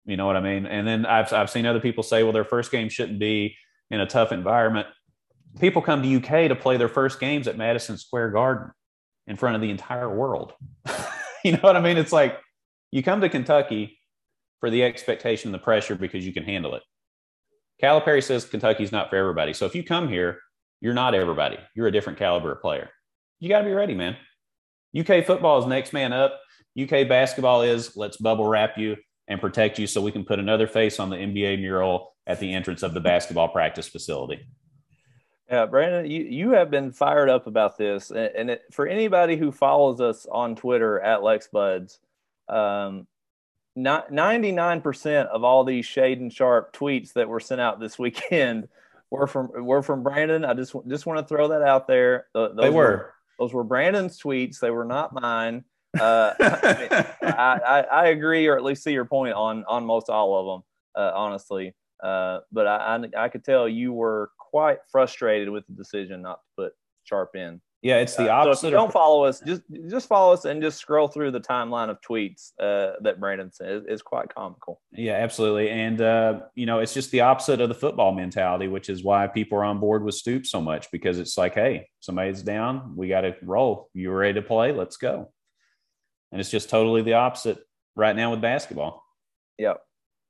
[0.05, 0.65] You know what I mean?
[0.65, 3.55] And then I've I've seen other people say, well, their first game shouldn't be
[3.91, 4.88] in a tough environment.
[5.60, 8.71] People come to UK to play their first games at Madison Square Garden
[9.27, 10.53] in front of the entire world.
[11.43, 11.97] you know what I mean?
[11.97, 12.39] It's like
[12.91, 13.99] you come to Kentucky
[14.59, 16.83] for the expectation and the pressure because you can handle it.
[17.81, 19.53] Calipari says Kentucky's not for everybody.
[19.53, 20.39] So if you come here,
[20.81, 21.57] you're not everybody.
[21.75, 22.89] You're a different caliber of player.
[23.39, 24.15] You got to be ready, man.
[24.97, 26.39] UK football is next man up.
[26.79, 28.95] UK basketball is let's bubble wrap you
[29.27, 32.53] and protect you so we can put another face on the NBA mural at the
[32.53, 34.47] entrance of the basketball practice facility.
[35.49, 38.12] Yeah, Brandon, you, you have been fired up about this.
[38.12, 41.99] And it, for anybody who follows us on Twitter at LexBuds,
[42.49, 43.07] um,
[43.75, 48.67] not, 99% of all these Shaedon Sharpe tweets that were sent out this weekend
[49.10, 50.43] were from were from Brandon.
[50.43, 52.27] I just just want to throw that out there.
[52.33, 52.83] Those they were.
[52.83, 53.13] were.
[53.39, 54.60] Those were Brandon's tweets.
[54.60, 55.63] They were not mine.
[55.97, 60.38] Uh, I, I, I, agree, or at least see your point on on most all
[60.38, 60.63] of them.
[61.01, 65.73] Uh, honestly, uh, but I, I, I could tell you were quite frustrated with the
[65.73, 67.62] decision not to put Sharpe in.
[67.83, 68.49] Yeah, it's the opposite.
[68.49, 71.29] Uh, so if you don't follow us, just just follow us and just scroll through
[71.31, 73.83] the timeline of tweets uh, that Brandon says.
[73.88, 74.81] is quite comical.
[74.91, 75.69] Yeah, absolutely.
[75.69, 79.27] And uh, you know, it's just the opposite of the football mentality, which is why
[79.27, 83.10] people are on board with Stoops so much because it's like, hey, somebody's down, we
[83.10, 83.89] got to roll.
[83.93, 84.71] You ready to play?
[84.71, 85.31] Let's go.
[86.31, 87.60] And it's just totally the opposite
[87.95, 89.03] right now with basketball.
[89.60, 89.81] Yep.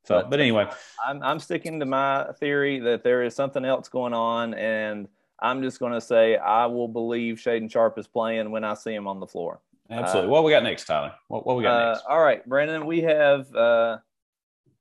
[0.08, 0.70] So, but, but anyway,
[1.06, 5.62] I'm I'm sticking to my theory that there is something else going on, and I'm
[5.62, 9.06] just going to say I will believe Shaedon Sharpe is playing when I see him
[9.06, 9.60] on the floor.
[9.90, 10.30] Absolutely.
[10.30, 11.14] Uh, what we got next, Tyler?
[11.28, 12.06] What, what we got uh, next?
[12.10, 12.86] All right, Brandon.
[12.86, 13.98] We have uh,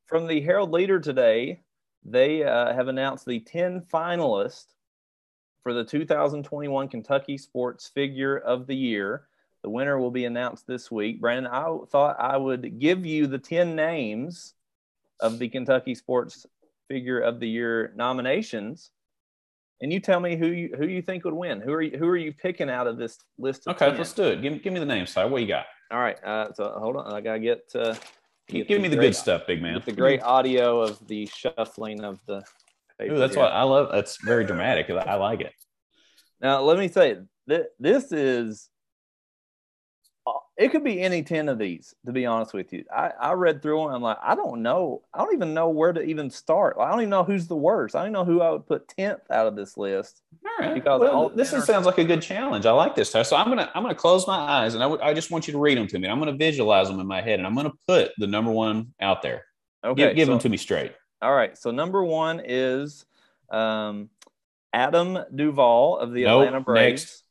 [0.06, 1.60] from the Herald Leader today.
[2.04, 4.74] They uh, have announced the 10 finalists
[5.64, 9.26] for the 2021 Kentucky Sports Figure of the Year.
[9.64, 11.20] The winner will be announced this week.
[11.20, 14.54] Brandon, I thought I would give you the 10 names
[15.20, 16.46] of the Kentucky Sports
[16.88, 18.90] Figure of the Year nominations,
[19.80, 21.60] and you tell me who you who you think would win.
[21.60, 23.66] Who are you, who are you picking out of this list?
[23.66, 23.98] okay, 10?
[23.98, 24.42] let's do it.
[24.42, 25.22] Give, give me the names, Si.
[25.24, 25.66] What you got?
[25.90, 26.22] All right.
[26.24, 27.12] Uh, so hold on.
[27.12, 27.62] I gotta get.
[27.74, 27.94] Uh,
[28.48, 29.82] get give me the great, good stuff, big man.
[29.84, 32.42] The great audio of the shuffling of the.
[33.02, 33.44] Ooh, that's here.
[33.44, 33.90] what I love.
[33.92, 34.88] That's very dramatic.
[34.88, 35.52] I like it.
[36.40, 38.68] Now let me say, that this is
[40.56, 42.84] it could be any 10 of these to be honest with you.
[42.94, 45.02] I, I read through them i'm like i don't know.
[45.12, 46.76] I don't even know where to even start.
[46.80, 47.94] I don't even know who's the worst.
[47.94, 50.74] I don't know who i would put 10th out of this list all right.
[50.74, 52.66] because well, this is, sounds like a good challenge.
[52.66, 53.30] I like this test.
[53.30, 55.52] So i'm gonna i'm gonna close my eyes and I, w- I just want you
[55.52, 56.08] to read them to me.
[56.08, 59.22] I'm gonna visualize them in my head and i'm gonna put the number one out
[59.22, 59.44] there.
[59.84, 60.92] Okay give, give so, them to me straight.
[61.20, 63.04] All right so number one is
[63.50, 64.10] um,
[64.72, 67.02] adam duvall of the nope, atlanta braves.
[67.02, 67.22] next.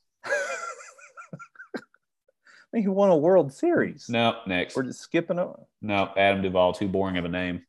[2.75, 4.09] He won a World Series.
[4.09, 4.75] No, next.
[4.75, 5.59] We're just skipping over.
[5.81, 7.63] No, Adam Duvall, too boring of a name.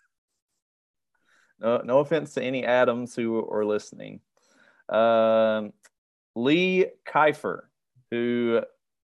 [1.60, 4.20] no, no offense to any Adams who are listening.
[4.88, 5.72] Um,
[6.34, 7.62] Lee Kiefer,
[8.10, 8.60] who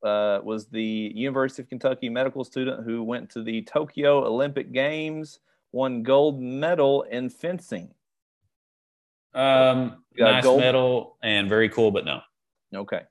[0.03, 5.39] uh, was the University of Kentucky medical student who went to the Tokyo Olympic Games,
[5.71, 7.93] won gold medal in fencing.
[9.33, 10.59] Um, nice gold.
[10.59, 12.21] medal and very cool, but no.
[12.73, 13.01] Okay.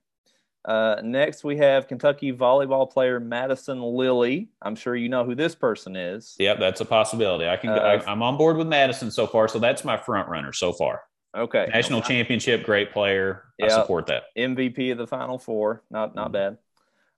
[0.68, 4.50] Uh, next, we have Kentucky volleyball player Madison Lilly.
[4.60, 6.36] I'm sure you know who this person is.
[6.38, 7.48] Yep, that's a possibility.
[7.48, 7.70] I can.
[7.70, 10.74] Uh, I, am on board with Madison so far, so that's my front runner so
[10.74, 11.00] far.
[11.34, 11.68] Okay.
[11.72, 12.18] National okay.
[12.18, 13.44] championship, great player.
[13.58, 13.70] Yep.
[13.70, 14.24] I support that.
[14.36, 15.84] MVP of the Final Four.
[15.90, 16.32] Not not mm-hmm.
[16.32, 16.58] bad.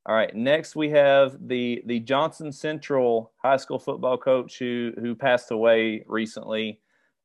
[0.07, 0.33] All right.
[0.33, 6.05] Next, we have the the Johnson Central high school football coach who who passed away
[6.07, 6.81] recently,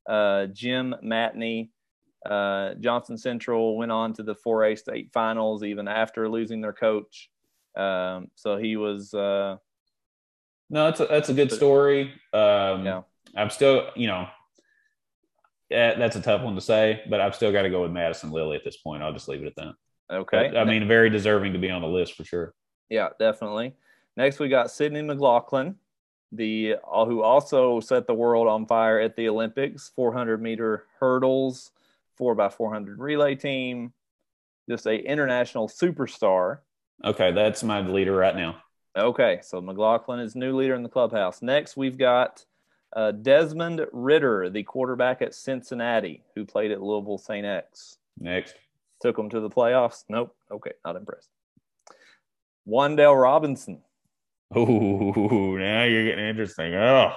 [0.10, 1.70] uh, Jim Matney.
[2.26, 7.30] Uh, Johnson Central went on to the 4A state finals even after losing their coach.
[7.76, 9.14] Um, so he was.
[9.14, 9.58] Uh,
[10.70, 12.14] no, that's a, that's a good story.
[12.34, 13.02] Um, yeah.
[13.36, 14.28] I'm still, you know,
[15.70, 18.56] that's a tough one to say, but I've still got to go with Madison Lilly
[18.56, 19.04] at this point.
[19.04, 19.74] I'll just leave it at that.
[20.12, 20.50] Okay.
[20.52, 22.54] But, I mean, very deserving to be on the list for sure.
[22.90, 23.74] Yeah, definitely.
[24.18, 25.76] Next, we got Sydney McLaughlin,
[26.32, 31.72] the uh, who also set the world on fire at the Olympics, 400 meter hurdles
[32.18, 33.94] four by 400 relay team,
[34.70, 36.60] just a international superstar.
[37.04, 38.58] Okay, that's my leader right now.
[38.98, 41.42] Okay, so McLaughlin is new leader in the clubhouse.
[41.42, 42.46] Next, we've got
[42.96, 47.46] uh, Desmond Ridder, the quarterback at Cincinnati, who played at Louisville St.
[47.46, 47.98] X.
[48.18, 48.56] Next.
[49.02, 50.06] Took them to the playoffs.
[50.08, 50.34] Nope.
[50.50, 51.30] Okay, not impressed.
[52.68, 53.82] Wan'Dale Robinson,
[54.56, 56.74] Oh, now you're getting interesting.
[56.76, 57.14] Oh,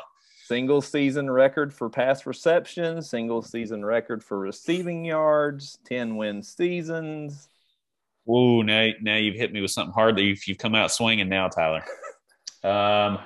[0.49, 7.49] single season record for pass reception, single season record for receiving yards, 10 win seasons.
[8.29, 11.29] Ooh, now, now you've hit me with something hard that you've, you've come out swinging
[11.29, 11.85] now, Tyler.
[12.65, 13.19] Um,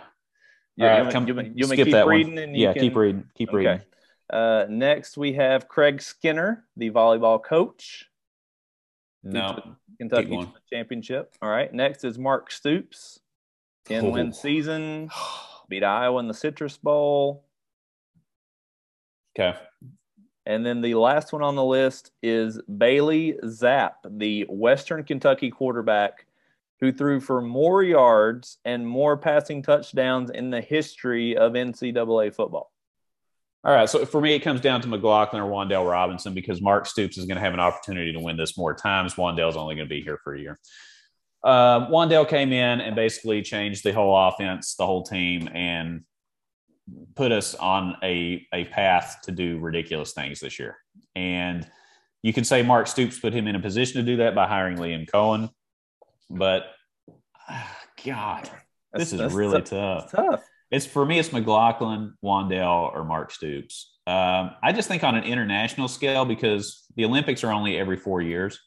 [0.76, 2.54] you, all right, come, you, you, you skip keep that reading one.
[2.54, 2.82] yeah, can...
[2.82, 3.24] keep reading.
[3.34, 3.56] Keep okay.
[3.56, 3.80] reading.
[4.30, 8.06] Uh, next, we have Craig Skinner, the volleyball coach.
[9.22, 11.34] No, Kentucky championship.
[11.40, 11.72] All right.
[11.72, 13.20] Next is Mark Stoops,
[13.86, 15.08] 10 win season,
[15.72, 17.46] beat Iowa in the Citrus Bowl.
[19.34, 19.58] Okay.
[20.44, 26.26] And then the last one on the list is Bailey Zappe, the Western Kentucky quarterback
[26.80, 32.70] who threw for more yards and more passing touchdowns in the history of NCAA football.
[33.64, 33.88] All right.
[33.88, 37.24] So for me, it comes down to McLaughlin or Wan'Dale Robinson because Mark Stoops is
[37.24, 39.14] going to have an opportunity to win this more times.
[39.14, 40.58] Wan'Dale's only going to be here for a year.
[41.44, 46.02] Uh, Wan'Dale came in and basically changed the whole offense, the whole team, and
[47.14, 50.76] put us on a, a path to do ridiculous things this year.
[51.14, 51.66] And
[52.22, 54.78] you can say Mark Stoops put him in a position to do that by hiring
[54.78, 55.50] Liam Coen,
[56.30, 56.64] But
[58.04, 58.48] God,
[58.92, 60.10] that's, this is really tough.
[60.10, 60.42] tough.
[60.70, 63.98] It's for me, it's McLaughlin, Wan'Dale, or Mark Stoops.
[64.06, 68.22] Um, I just think on an international scale because the Olympics are only every four
[68.22, 68.58] years.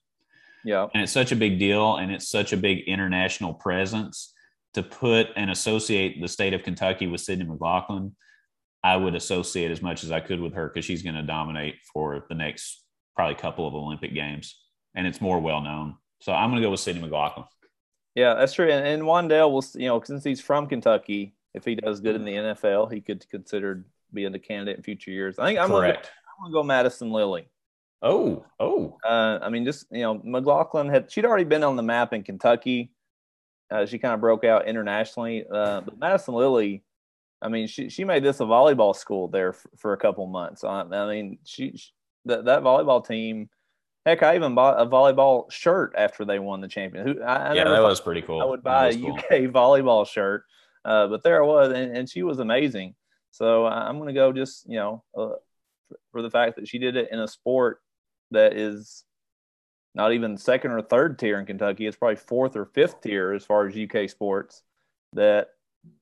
[0.66, 0.88] Yeah.
[0.94, 4.34] And it's such a big deal and it's such a big international presence
[4.74, 8.16] to put and associate the state of Kentucky with Sydney McLaughlin.
[8.84, 11.76] I would associate as much as I could with her because she's going to dominate
[11.94, 12.84] for the next
[13.16, 14.60] probably couple of Olympic games
[14.96, 15.96] and it's more well known.
[16.20, 17.46] So I'm going to go with Sydney McLaughlin.
[18.16, 18.72] Yeah, that's true.
[18.72, 22.26] And, and Wan'Dale will, you know, since he's from Kentucky, if he does good in
[22.26, 25.38] the NFL, he could consider being a candidate in future years.
[25.38, 26.04] I think I'm Correct.
[26.04, 27.50] Gonna, I'm gonna go Madison Lilly.
[28.02, 28.98] Oh, oh.
[29.04, 32.24] Uh, I mean, just you know, McLaughlin had she'd already been on the map in
[32.24, 32.92] Kentucky.
[33.72, 36.84] Uh, she kind of broke out internationally, uh, but Madison Lilly,
[37.42, 40.64] I mean, she she made this a volleyball school there for, for a couple months.
[40.64, 41.92] I, I mean, she, she
[42.26, 43.50] that that volleyball team.
[44.06, 47.08] Heck, I even bought a volleyball shirt after they won the champion.
[47.08, 48.40] Who, I, I yeah, that was pretty cool.
[48.40, 49.18] I would buy a cool.
[49.18, 50.44] UK volleyball shirt
[50.86, 52.94] uh, but there I was, and, and, she was amazing.
[53.32, 55.34] So I'm going to go just, you know, uh,
[56.12, 57.82] for the fact that she did it in a sport
[58.32, 59.04] that is
[59.94, 61.88] not even second or third tier in Kentucky.
[61.88, 64.62] It's probably fourth or fifth tier as far as UK sports.
[65.14, 65.50] That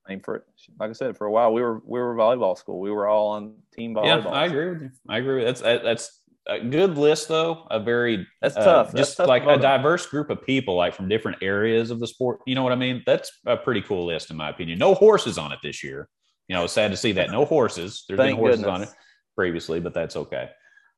[0.07, 0.45] I mean, for
[0.79, 2.79] like I said, for a while we were we were volleyball school.
[2.79, 4.23] We were all on team volleyball.
[4.23, 4.91] Yeah, I agree with you.
[5.07, 5.43] I agree.
[5.43, 9.27] With that's that's a good list though a very that's uh, tough that's just tough
[9.27, 12.63] like a diverse group of people like from different areas of the sport you know
[12.63, 15.59] what i mean that's a pretty cool list in my opinion no horses on it
[15.63, 16.09] this year
[16.49, 18.75] you know it's sad to see that no horses there's been horses goodness.
[18.75, 18.89] on it
[19.35, 20.49] previously but that's okay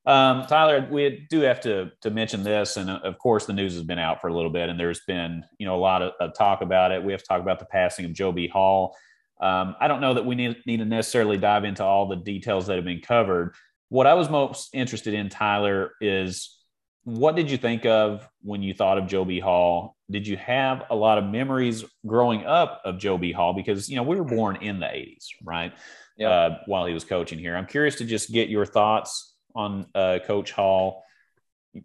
[0.05, 3.73] um, tyler we do have to to mention this and uh, of course the news
[3.73, 6.13] has been out for a little bit and there's been you know a lot of,
[6.19, 8.95] of talk about it we have to talk about the passing of joe b hall
[9.41, 12.67] um, i don't know that we need, need to necessarily dive into all the details
[12.67, 13.53] that have been covered
[13.89, 16.57] what I was most interested in, Tyler, is
[17.03, 19.39] what did you think of when you thought of Joe B.
[19.39, 19.95] Hall?
[20.09, 23.31] Did you have a lot of memories growing up of Joe B.
[23.31, 23.53] Hall?
[23.53, 25.73] Because you know we were born in the '80s, right?
[26.17, 26.29] Yeah.
[26.29, 30.19] Uh, while he was coaching here, I'm curious to just get your thoughts on uh,
[30.25, 31.03] Coach Hall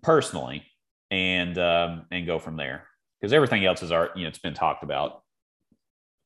[0.02, 0.64] personally,
[1.11, 2.87] and um, and go from there
[3.20, 4.16] because everything else is art.
[4.16, 5.22] You know, it's been talked about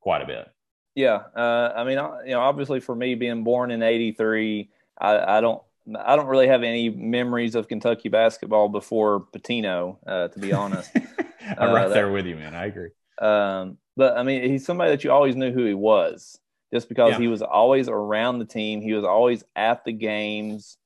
[0.01, 0.49] quite a bit.
[0.95, 5.41] Yeah, uh, I mean, you know, obviously for me being born in '83 I, I
[5.41, 5.63] don't
[6.03, 10.91] I don't really have any memories of Kentucky basketball before Pitino, uh, to be honest.
[11.59, 12.55] I'm uh, right there with you, man.
[12.55, 12.91] I agree.
[13.21, 16.39] Um, but I mean, he's somebody that you always knew who he was,
[16.73, 17.19] just because yeah.
[17.19, 18.81] he was always around the team.
[18.81, 20.79] He was always at the games.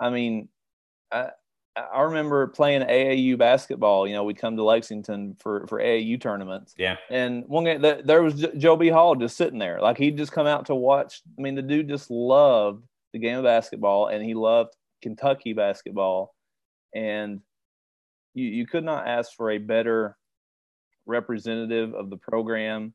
[0.00, 0.48] I mean,
[1.12, 1.30] I,
[1.76, 4.06] I remember playing AAU basketball.
[4.06, 6.74] You know, we'd come to Lexington for for AAU tournaments.
[6.78, 6.96] Yeah.
[7.10, 8.88] And one game there was Joe B.
[8.88, 11.22] Hall just sitting there, like he'd just come out to watch.
[11.38, 16.34] I mean, the dude just loved the game of basketball and he loved Kentucky basketball.
[16.94, 17.40] And
[18.34, 20.16] you, you could not ask for a better
[21.06, 22.92] representative of the program.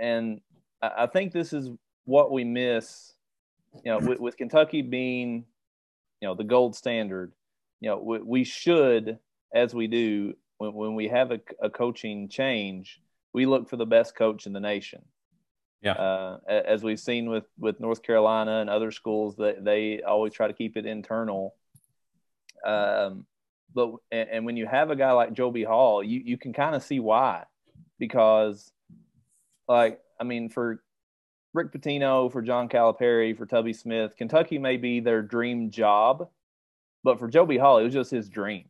[0.00, 0.40] And
[0.82, 1.70] I, I think this is
[2.04, 3.12] what we miss,
[3.84, 5.44] you know, with, with, Kentucky being,
[6.24, 7.32] you know, the gold standard.
[7.80, 9.18] You know, we, we should,
[9.54, 13.02] as we do, when, when we have a, a coaching change,
[13.34, 15.02] we look for the best coach in the nation.
[15.82, 15.92] Yeah.
[15.92, 20.46] Uh, as we've seen with with North Carolina and other schools, that they always try
[20.46, 21.56] to keep it internal.
[22.64, 23.26] Um,
[23.74, 25.62] but and, and, when you have a guy like Joe B.
[25.62, 27.44] Hall, you you can kind of see why,
[27.98, 28.72] because,
[29.68, 30.82] like I mean, for
[31.54, 36.28] Rick Pitino, for John Calipari, for Tubby Smith, Kentucky may be their dream job,
[37.04, 37.56] but for Joe B.
[37.56, 38.64] Hall, it was just his dream.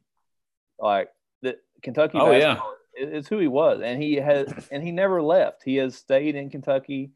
[0.78, 1.08] Like
[1.40, 2.60] the Kentucky, oh yeah,
[2.94, 5.62] It's who he was, and he has, and he never left.
[5.64, 7.12] He has stayed in Kentucky,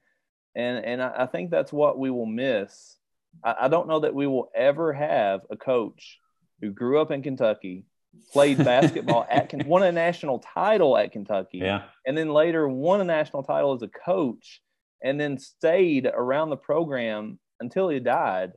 [0.56, 2.96] and and I, I think that's what we will miss.
[3.44, 6.18] I, I don't know that we will ever have a coach
[6.60, 7.84] who grew up in Kentucky,
[8.32, 13.04] played basketball at won a national title at Kentucky, yeah, and then later won a
[13.04, 14.62] national title as a coach,
[15.02, 18.52] and then stayed around the program until he died.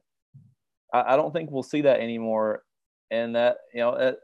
[0.94, 2.64] I, I don't think we'll see that anymore,
[3.10, 4.16] and that you know,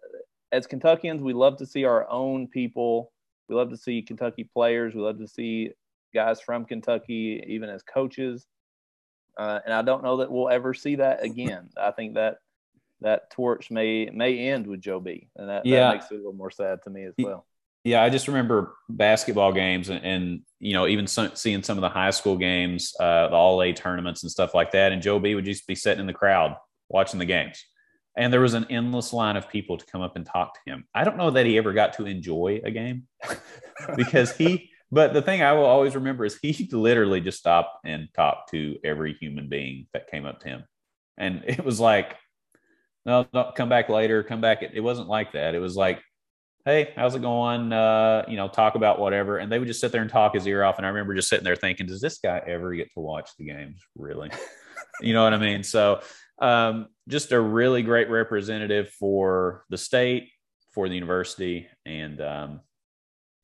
[0.51, 3.11] as Kentuckians, we love to see our own people.
[3.49, 4.93] We love to see Kentucky players.
[4.93, 5.71] We love to see
[6.13, 8.45] guys from Kentucky, even as coaches.
[9.37, 11.69] Uh, and I don't know that we'll ever see that again.
[11.77, 12.39] I think that
[13.01, 15.81] that torch may may end with Joe B, and that, yeah.
[15.81, 17.45] that makes it a little more sad to me as well.
[17.87, 21.81] Yeah, I just remember basketball games and, and you know even some, seeing some of
[21.81, 24.91] the high school games, uh, the All A tournaments and stuff like that.
[24.91, 26.57] And Joe B would just be sitting in the crowd
[26.89, 27.63] watching the games,
[28.17, 30.83] and there was an endless line of people to come up and talk to him.
[30.93, 33.07] I don't know that he ever got to enjoy a game
[33.95, 34.69] because he.
[34.91, 38.77] But the thing I will always remember is he literally just stopped and talked to
[38.83, 40.63] every human being that came up to him,
[41.17, 42.17] and it was like
[43.07, 44.61] no, no, come back later, come back.
[44.61, 45.55] It, it wasn't like that.
[45.55, 46.01] It was like,
[46.67, 47.71] hey, how's it going?
[47.71, 49.37] Uh, you know, talk about whatever.
[49.37, 50.75] And they would just sit there and talk his ear off.
[50.75, 53.45] And I remember just sitting there thinking, does this guy ever get to watch the
[53.45, 53.81] games?
[53.95, 54.29] Really?
[55.01, 55.63] you know what I mean?
[55.63, 56.01] So
[56.39, 60.27] um, just a really great representative for the state,
[60.73, 62.59] for the university, and um,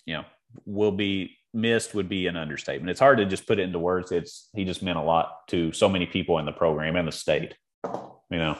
[0.05, 0.25] you know,
[0.65, 2.89] will be missed would be an understatement.
[2.89, 4.11] It's hard to just put it into words.
[4.11, 7.13] It's he just meant a lot to so many people in the program and the
[7.13, 7.55] state.
[7.85, 8.57] You know.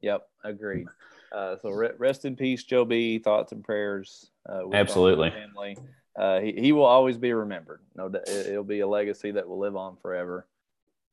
[0.00, 0.86] Yep, agreed.
[1.32, 3.18] Uh, so rest in peace, Joe B.
[3.18, 4.30] Thoughts and prayers.
[4.48, 5.30] Uh, Absolutely.
[5.30, 5.76] Family.
[6.18, 7.80] Uh, he, he will always be remembered.
[7.96, 10.46] No, it'll be a legacy that will live on forever.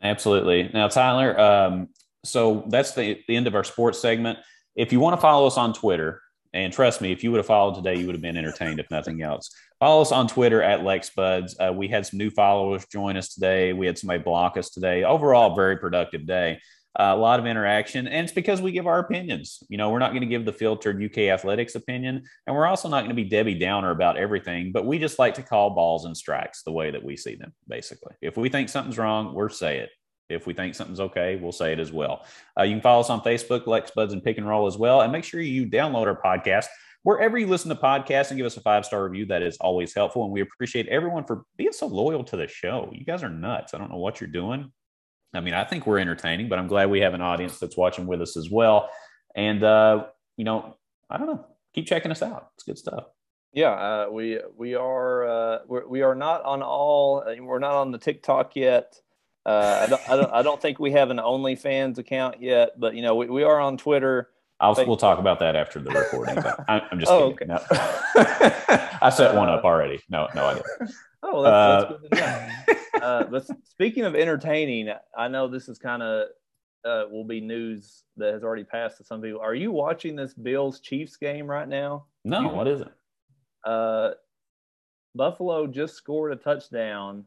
[0.01, 0.69] Absolutely.
[0.73, 1.89] Now, Tyler, um,
[2.23, 4.39] so that's the, the end of our sports segment.
[4.75, 6.21] If you want to follow us on Twitter,
[6.53, 8.89] and trust me, if you would have followed today, you would have been entertained, if
[8.89, 9.51] nothing else.
[9.79, 11.53] Follow us on Twitter at LexBuds.
[11.59, 13.71] Uh, we had some new followers join us today.
[13.71, 15.03] We had somebody block us today.
[15.03, 16.59] Overall, very productive day
[16.95, 19.63] a lot of interaction, and it's because we give our opinions.
[19.69, 22.89] You know, we're not going to give the filtered UK athletics opinion, and we're also
[22.89, 26.05] not going to be Debbie Downer about everything, but we just like to call balls
[26.05, 28.15] and strikes the way that we see them, basically.
[28.21, 29.89] If we think something's wrong, we'll say it.
[30.29, 32.25] If we think something's okay, we'll say it as well.
[32.57, 35.01] Uh, you can follow us on Facebook, Lex Buds and Pick and Roll as well.
[35.01, 36.67] And make sure you download our podcast
[37.03, 39.25] wherever you listen to podcasts and give us a five star review.
[39.25, 40.23] That is always helpful.
[40.23, 42.91] And we appreciate everyone for being so loyal to the show.
[42.93, 43.73] You guys are nuts.
[43.73, 44.71] I don't know what you're doing.
[45.33, 48.07] I mean, I think we're entertaining, but I'm glad we have an audience that's watching
[48.07, 48.89] with us as well.
[49.35, 50.05] And uh,
[50.37, 50.75] you know,
[51.09, 52.49] I don't know, keep checking us out.
[52.55, 53.05] It's good stuff.
[53.53, 57.23] Yeah, uh, we we are uh, we're, we are not on all.
[57.39, 58.99] We're not on the TikTok yet.
[59.45, 62.95] Uh, I, don't, I don't I don't think we have an OnlyFans account yet, but
[62.95, 64.29] you know we, we are on Twitter.
[64.61, 66.37] I'll, we'll talk about that after the recording.
[66.67, 67.53] I, am just oh, kidding.
[67.53, 67.63] Okay.
[67.63, 68.87] No.
[69.01, 70.01] I set one up already.
[70.09, 70.91] No, no, I didn't.
[71.21, 72.75] Oh, that's, that's good to know.
[73.01, 76.27] Uh, but speaking of entertaining, I know this is kind of
[76.85, 79.41] uh, will be news that has already passed to some people.
[79.41, 82.05] Are you watching this Bills Chiefs game right now?
[82.23, 82.91] No, you, what is it?
[83.63, 84.11] Uh,
[85.15, 87.25] Buffalo just scored a touchdown.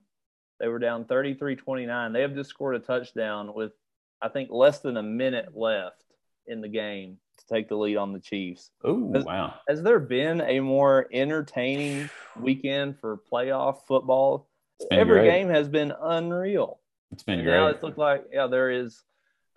[0.61, 2.13] They were down 33 29.
[2.13, 3.73] They have just scored a touchdown with,
[4.21, 6.05] I think, less than a minute left
[6.47, 8.71] in the game to take the lead on the Chiefs.
[8.85, 9.55] Oh, wow.
[9.69, 12.09] Has there been a more entertaining
[12.41, 14.49] weekend for playoff football?
[14.91, 15.31] Every great.
[15.31, 16.81] game has been unreal.
[17.13, 17.57] It's been and great.
[17.57, 19.03] Now it looks like yeah, there is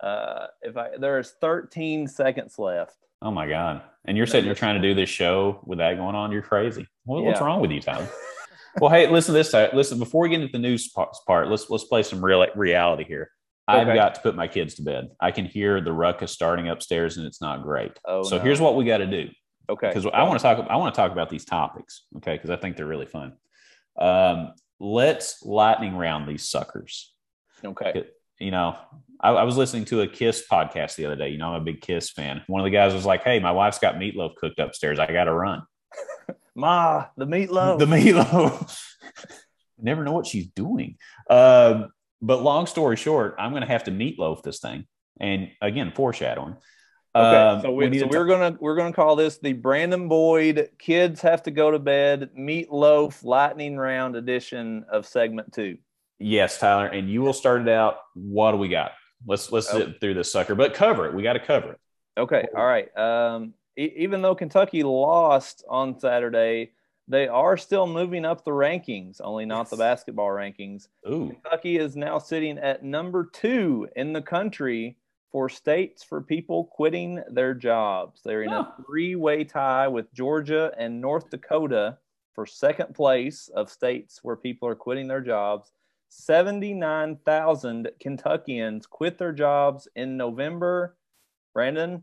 [0.00, 2.96] uh if I there is 13 seconds left.
[3.22, 3.82] Oh my god.
[4.04, 6.32] And you're sitting there trying to do this show with that going on.
[6.32, 6.86] You're crazy.
[7.04, 7.28] Well, yeah.
[7.28, 8.08] What's wrong with you, Tyler?
[8.80, 9.52] well, hey, listen to this.
[9.74, 10.92] Listen, before we get into the news
[11.26, 13.30] part, let's let's play some real reality here.
[13.68, 13.80] Okay.
[13.80, 15.08] I've got to put my kids to bed.
[15.20, 17.98] I can hear the ruckus starting upstairs, and it's not great.
[18.04, 18.42] Oh, so no.
[18.42, 19.28] here's what we got to do.
[19.68, 19.88] Okay.
[19.88, 20.66] Because I want to talk.
[20.70, 22.02] I want to talk about these topics.
[22.18, 22.34] Okay.
[22.34, 23.32] Because I think they're really fun.
[23.98, 27.12] Um, let's lightning round these suckers.
[27.64, 28.04] Okay.
[28.38, 28.76] You know,
[29.20, 31.30] I, I, was listening to a Kiss podcast the other day.
[31.30, 32.42] You know, I'm a big Kiss fan.
[32.48, 34.98] One of the guys was like, "Hey, my wife's got meatloaf cooked upstairs.
[34.98, 35.62] I got to run."
[36.54, 37.78] Ma, the meatloaf.
[37.78, 38.78] The meatloaf.
[39.78, 40.96] Never know what she's doing.
[41.30, 44.86] Um, but long story short, I'm going to have to meatloaf this thing.
[45.20, 46.56] And again, foreshadowing.
[47.16, 51.22] Okay, um, so, we, so we're gonna we're gonna call this the Brandon Boyd "Kids
[51.22, 55.78] Have to Go to Bed" Meatloaf Lightning Round edition of segment two.
[56.18, 58.00] Yes, Tyler, and you will start it out.
[58.14, 58.92] What do we got?
[59.26, 59.86] Let's let's okay.
[59.86, 61.14] sit through this sucker, but cover it.
[61.14, 61.80] We got to cover it.
[62.18, 62.94] Okay, all right.
[62.98, 66.72] Um, e- even though Kentucky lost on Saturday,
[67.08, 69.70] they are still moving up the rankings, only not yes.
[69.70, 70.88] the basketball rankings.
[71.08, 71.30] Ooh.
[71.30, 74.98] Kentucky is now sitting at number two in the country
[75.36, 78.22] for states for people quitting their jobs.
[78.24, 81.98] They're in a three way tie with Georgia and North Dakota
[82.34, 85.72] for second place of states where people are quitting their jobs.
[86.08, 90.96] 79,000 Kentuckians quit their jobs in November.
[91.52, 92.02] Brandon,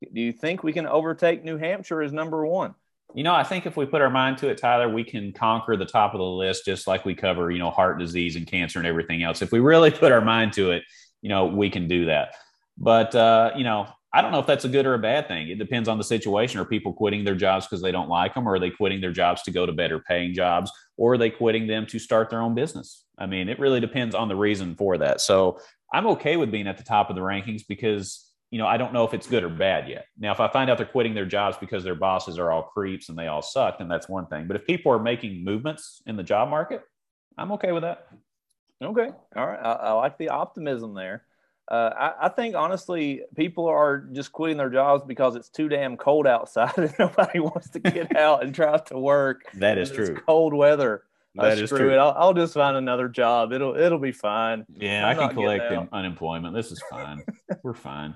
[0.00, 2.74] do you think we can overtake New Hampshire as number one?
[3.14, 5.76] You know, I think if we put our mind to it, Tyler, we can conquer
[5.76, 8.78] the top of the list just like we cover, you know, heart disease and cancer
[8.78, 9.42] and everything else.
[9.42, 10.82] If we really put our mind to it,
[11.22, 12.34] you know, we can do that.
[12.76, 15.48] But, uh, you know, I don't know if that's a good or a bad thing.
[15.48, 16.60] It depends on the situation.
[16.60, 19.12] Are people quitting their jobs because they don't like them, or are they quitting their
[19.12, 22.42] jobs to go to better paying jobs, or are they quitting them to start their
[22.42, 23.06] own business?
[23.18, 25.22] I mean, it really depends on the reason for that.
[25.22, 25.58] So
[25.94, 28.92] I'm okay with being at the top of the rankings because you know, I don't
[28.92, 30.04] know if it's good or bad yet.
[30.18, 33.08] Now, if I find out they're quitting their jobs because their bosses are all creeps
[33.08, 34.46] and they all suck, then that's one thing.
[34.46, 36.82] But if people are making movements in the job market,
[37.38, 38.08] I'm okay with that.
[38.82, 39.10] Okay.
[39.36, 39.60] All right.
[39.60, 41.24] I, I like the optimism there.
[41.70, 45.96] Uh, I, I, think honestly, people are just quitting their jobs because it's too damn
[45.96, 49.42] cold outside and nobody wants to get out and try to work.
[49.54, 50.16] That is true.
[50.26, 51.04] cold weather.
[51.34, 51.94] That is true.
[51.94, 51.96] It.
[51.96, 53.52] I'll, I'll, just find another job.
[53.52, 54.66] It'll it'll be fine.
[54.74, 56.54] Yeah, I'm I can collect unemployment.
[56.54, 57.22] This is fine.
[57.62, 58.14] We're fine.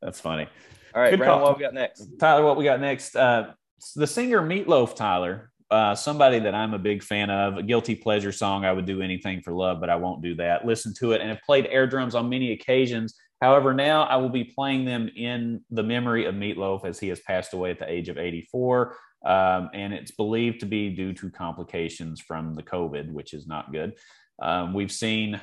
[0.00, 0.48] That's funny.
[0.94, 2.08] All right, Good what we got next?
[2.18, 3.14] Tyler, what we got next?
[3.14, 3.52] Uh,
[3.94, 8.32] the singer Meatloaf, Tyler, uh, somebody that I'm a big fan of, a guilty pleasure
[8.32, 8.64] song.
[8.64, 10.64] I would do anything for love, but I won't do that.
[10.64, 13.14] Listen to it and have played air drums on many occasions.
[13.42, 17.20] However, now I will be playing them in the memory of Meatloaf as he has
[17.20, 18.96] passed away at the age of 84.
[19.24, 23.72] Um, and it's believed to be due to complications from the COVID, which is not
[23.72, 23.94] good.
[24.40, 25.40] Um, we've seen,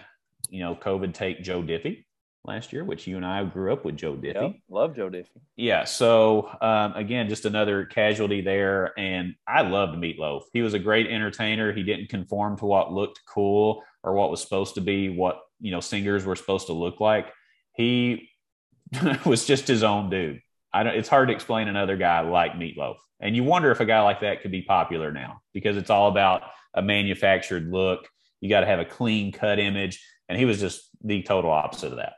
[0.49, 2.05] you know, COVID take Joe Diffie
[2.46, 4.34] last year, which you and I grew up with Joe Diffie.
[4.34, 5.41] Yep, love Joe Diffie.
[5.56, 5.86] Yeah.
[5.86, 8.98] So um, again, just another casualty there.
[9.00, 10.44] And I loved Meatloaf.
[10.52, 11.72] He was a great entertainer.
[11.72, 15.72] He didn't conform to what looked cool or what was supposed to be what, you
[15.72, 17.28] know, singers were supposed to look like.
[17.74, 18.30] He
[19.26, 20.41] was just his own dude.
[20.74, 22.98] I don't, it's hard to explain another guy like Meatloaf.
[23.20, 26.10] And you wonder if a guy like that could be popular now because it's all
[26.10, 26.41] about
[26.74, 28.10] a manufactured look.
[28.41, 30.04] You got to have a clean cut image.
[30.28, 32.14] And he was just the total opposite of that.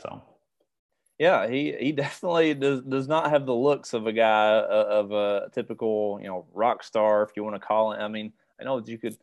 [0.00, 0.22] So,
[1.18, 5.12] yeah, he he definitely does does not have the looks of a guy uh, of
[5.12, 7.98] a typical you know rock star, if you want to call it.
[7.98, 9.16] I mean, I know you could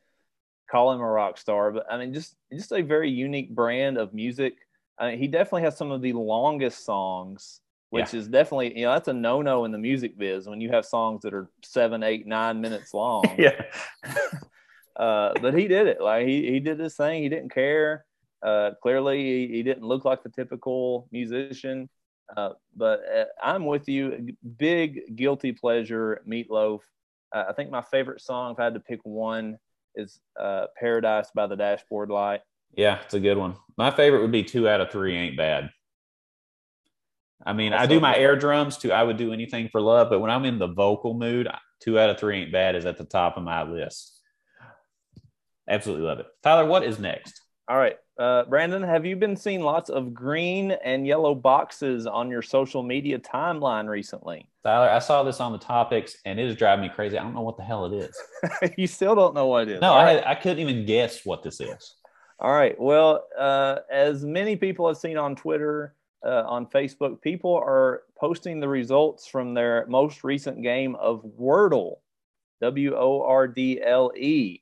[0.70, 4.14] call him a rock star, but I mean, just just a very unique brand of
[4.14, 4.56] music.
[5.00, 8.20] I mean, he definitely has some of the longest songs, which yeah.
[8.20, 10.86] is definitely you know that's a no no in the music biz when you have
[10.86, 13.24] songs that are seven, eight, nine minutes long.
[13.38, 13.62] yeah.
[14.96, 16.02] uh, but he did it.
[16.02, 17.24] Like he he did this thing.
[17.24, 18.06] He didn't care.
[18.44, 21.90] Uh, clearly, he, he, didn't look like the typical musician.
[22.36, 24.36] Uh, but uh, I'm with you.
[24.58, 26.82] Big guilty pleasure, Meatloaf.
[27.34, 29.58] Uh, I think my favorite song, if I had to pick one,
[29.96, 32.42] is uh, "Paradise" by the Dashboard Light.
[32.76, 33.56] Yeah, it's a good one.
[33.78, 35.16] My favorite would be two out of three.
[35.16, 35.72] Ain't bad.
[37.46, 38.92] I mean, I do my air drums too.
[38.92, 41.48] I would do anything for love, but when I'm in the vocal mood,
[41.80, 44.20] two out of three ain't bad is at the top of my list.
[45.70, 46.28] Absolutely love it.
[46.44, 47.42] Tyler, what is next?
[47.68, 47.98] All right.
[48.18, 52.82] Uh, Brandon, have you been seeing lots of green and yellow boxes on your social
[52.82, 54.50] media timeline recently?
[54.64, 57.18] Tyler, I saw this on the topics and it is driving me crazy.
[57.18, 58.18] I don't know what the hell it is.
[58.78, 59.82] you still don't know what it is.
[59.82, 60.24] No, I, right.
[60.26, 61.96] I couldn't even guess what this is.
[62.40, 62.80] All right.
[62.80, 65.96] Well, uh, as many people have seen on Twitter,
[66.26, 71.98] uh, on Facebook, people are posting the results from their most recent game of Wordle,
[72.62, 74.62] W O R D L E.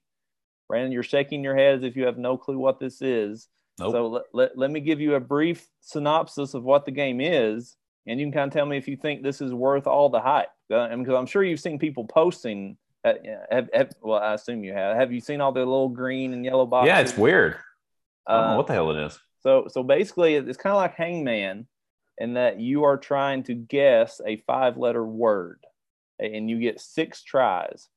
[0.67, 3.47] Brandon, you're shaking your head as if you have no clue what this is.
[3.79, 3.91] Nope.
[3.91, 7.75] So let, let, let me give you a brief synopsis of what the game is,
[8.07, 10.21] and you can kind of tell me if you think this is worth all the
[10.21, 10.49] hype.
[10.69, 12.77] Because uh, I'm sure you've seen people posting.
[13.03, 13.13] Uh,
[13.51, 14.97] have, have, well, I assume you have.
[14.97, 16.87] Have you seen all the little green and yellow boxes?
[16.87, 17.57] Yeah, it's weird.
[18.25, 19.19] I don't uh, know what the hell it is.
[19.43, 21.67] So, so basically, it's kind of like Hangman,
[22.17, 25.59] in that you are trying to guess a five-letter word,
[26.17, 27.89] and you get six tries.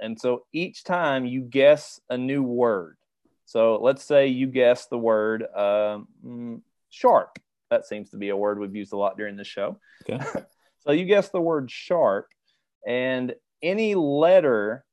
[0.00, 2.96] And so each time you guess a new word.
[3.44, 7.38] So let's say you guess the word um, mm, sharp.
[7.70, 9.78] That seems to be a word we've used a lot during the show.
[10.08, 10.22] Okay.
[10.80, 12.28] so you guess the word sharp,
[12.86, 14.84] and any letter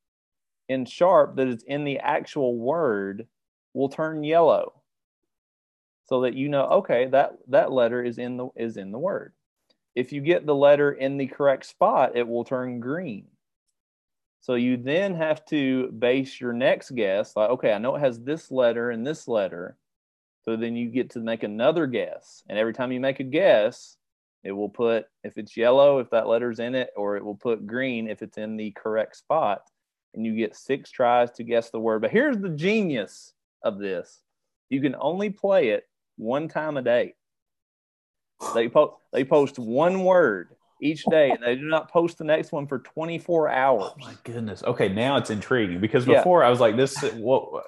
[0.67, 3.27] in sharp that is in the actual word
[3.73, 4.73] will turn yellow
[6.05, 9.33] so that you know okay that that letter is in the is in the word
[9.93, 13.27] if you get the letter in the correct spot it will turn green
[14.45, 18.19] so you then have to base your next guess like, okay, I know it has
[18.19, 19.75] this letter and this letter.
[20.43, 22.43] So then you get to make another guess.
[22.47, 23.97] And every time you make a guess,
[24.43, 27.65] it will put, if it's yellow, if that letter's in it, or it will put
[27.65, 29.63] green if it's in the correct spot.
[30.13, 32.03] And you get six tries to guess the word.
[32.03, 33.33] But here's the genius
[33.63, 34.21] of this
[34.69, 35.87] you can only play it
[36.17, 37.15] one time a day.
[38.53, 42.51] They, po- they post one word each day, and they do not post the next
[42.51, 43.84] one for 24 hours.
[43.86, 44.63] Oh my goodness.
[44.63, 46.47] Okay, now it's intriguing because before yeah.
[46.47, 47.65] I was like, "This, what?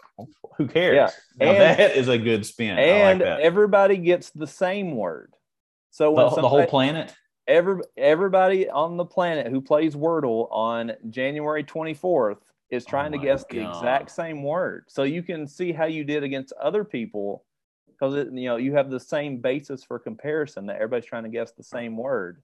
[0.57, 2.77] Who cares?" Yeah, and, that is a good spin.
[2.77, 5.33] And like everybody gets the same word.
[5.91, 7.15] So the, somebody, the whole planet.
[7.47, 12.39] Every everybody on the planet who plays Wordle on January 24th
[12.69, 13.51] is oh trying oh to guess God.
[13.51, 14.85] the exact same word.
[14.87, 17.45] So you can see how you did against other people
[17.87, 21.51] because you know you have the same basis for comparison that everybody's trying to guess
[21.53, 22.41] the same word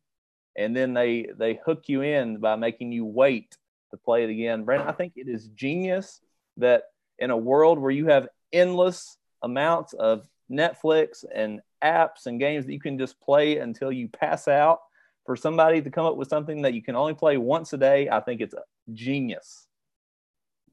[0.56, 3.58] and then they they hook you in by making you wait
[3.91, 4.64] to play it again.
[4.64, 6.22] Brandon, I think it is genius
[6.58, 6.84] that
[7.20, 12.74] in a world where you have endless amounts of Netflix and apps and games that
[12.74, 14.80] you can just play until you pass out,
[15.26, 18.10] for somebody to come up with something that you can only play once a day,
[18.10, 18.56] I think it's
[18.91, 19.68] genius.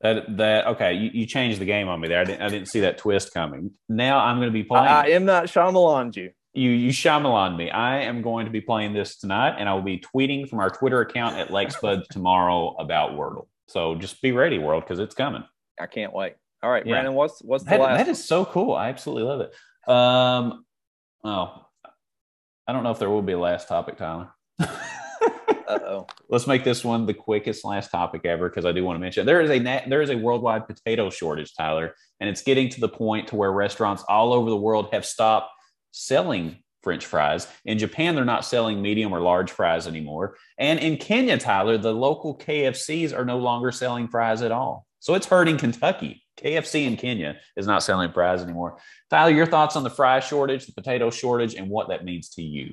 [0.00, 2.20] That that okay, you, you changed the game on me there.
[2.20, 3.72] I didn't I didn't see that twist coming.
[3.88, 4.86] Now I'm going to be playing.
[4.86, 7.70] I, I am not Shyamalan you you you Shyamalan me.
[7.70, 10.68] I am going to be playing this tonight, and I will be tweeting from our
[10.68, 13.46] Twitter account at LexBud tomorrow about Wordle.
[13.66, 15.42] So just be ready, world, because it's coming.
[15.80, 16.34] I can't wait.
[16.62, 16.92] All right, yeah.
[16.92, 17.98] Brandon, what's what's the that, last?
[17.98, 18.74] That is so cool.
[18.74, 19.90] I absolutely love it.
[19.90, 20.66] Um,
[21.24, 21.66] oh,
[22.68, 24.28] I don't know if there will be a last topic, Tyler.
[24.60, 26.06] oh.
[26.28, 29.24] Let's make this one the quickest last topic ever because I do want to mention
[29.24, 29.58] there is a
[29.88, 33.50] there is a worldwide potato shortage, Tyler, and it's getting to the point to where
[33.50, 35.50] restaurants all over the world have stopped
[35.92, 37.46] selling French fries.
[37.64, 40.36] In Japan, they're not selling medium or large fries anymore.
[40.58, 44.86] And in Kenya, Tyler, the local KFCs are no longer selling fries at all.
[44.98, 46.22] So it's hurting Kentucky.
[46.38, 48.78] KFC in Kenya is not selling fries anymore.
[49.10, 52.42] Tyler, your thoughts on the fry shortage, the potato shortage, and what that means to
[52.42, 52.72] you?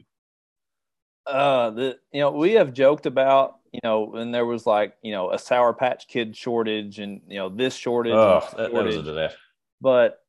[1.25, 5.11] Uh, the you know we have joked about you know when there was like you
[5.11, 8.13] know a Sour Patch Kid shortage and you know this shortage.
[8.13, 8.73] Oh, that, shortage.
[8.73, 9.37] that was a disaster.
[9.81, 10.19] But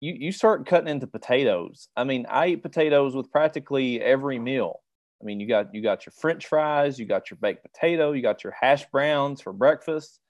[0.00, 1.88] you you start cutting into potatoes.
[1.96, 4.80] I mean, I eat potatoes with practically every meal.
[5.20, 8.22] I mean, you got you got your French fries, you got your baked potato, you
[8.22, 10.20] got your hash browns for breakfast.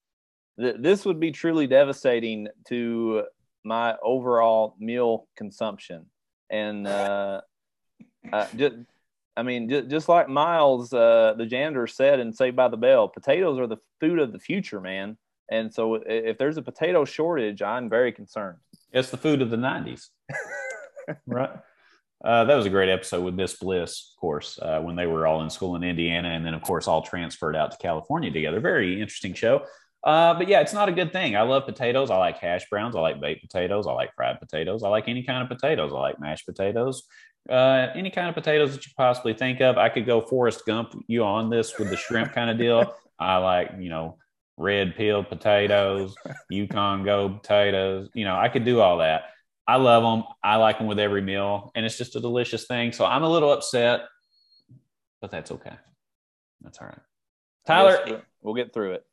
[0.59, 3.25] Th- this would be truly devastating to
[3.65, 6.07] my overall meal consumption.
[6.49, 7.41] And uh,
[8.33, 8.77] uh, just,
[9.37, 13.09] I mean, just, just like Miles, uh, the janitor said in Saved by the Bell,
[13.09, 15.19] potatoes are the food of the future, man.
[15.51, 18.59] And so, if there's a potato shortage, I'm very concerned.
[18.97, 20.07] It's the food of the 90s.
[21.27, 21.51] right.
[22.25, 25.27] Uh, that was a great episode with Miss Bliss, of course, uh, when they were
[25.27, 28.59] all in school in Indiana, and then of course all transferred out to California together.
[28.59, 29.65] Very interesting show.
[30.03, 31.37] Uh, but yeah, it's not a good thing.
[31.37, 32.11] I love potatoes.
[32.11, 32.97] I like hash browns.
[32.97, 33.87] I like baked potatoes.
[33.87, 34.83] I like fried potatoes.
[34.83, 35.93] I like any kind of potatoes.
[35.93, 37.03] I like mashed potatoes.
[37.51, 39.77] Uh, any kind of potatoes that you possibly think of.
[39.77, 42.95] I could go Forrest Gump you on this with the shrimp kind of deal.
[43.19, 44.17] I like, you know,
[44.57, 46.15] red peeled potatoes,
[46.51, 48.09] Yukon Gold potatoes.
[48.15, 49.25] You know, I could do all that.
[49.69, 50.25] I love them.
[50.43, 52.93] I like them with every meal, and it's just a delicious thing.
[52.93, 54.03] So I'm a little upset,
[55.21, 55.75] but that's okay.
[56.61, 57.01] That's all right.
[57.67, 59.05] Tyler, we'll get through it.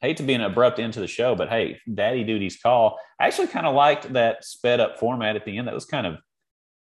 [0.00, 2.98] Hate to be an abrupt end to the show, but hey, Daddy Duty's call.
[3.18, 5.68] I actually kind of liked that sped up format at the end.
[5.68, 6.16] That was kind of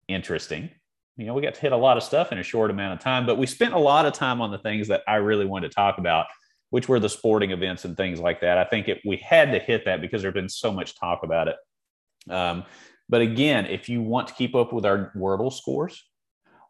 [0.06, 0.70] interesting.
[1.16, 3.00] You know, we got to hit a lot of stuff in a short amount of
[3.00, 5.70] time, but we spent a lot of time on the things that I really wanted
[5.70, 6.26] to talk about
[6.70, 8.58] which were the sporting events and things like that.
[8.58, 11.48] I think it, we had to hit that because there's been so much talk about
[11.48, 11.56] it.
[12.30, 12.64] Um,
[13.08, 16.04] but again, if you want to keep up with our Wordle scores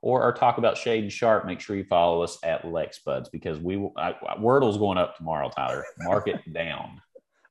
[0.01, 3.76] or our talk about Shaedon Sharpe, make sure you follow us at LexBuds because we
[3.96, 5.84] I, Wordle's going up tomorrow, Tyler.
[5.98, 7.01] Mark it down.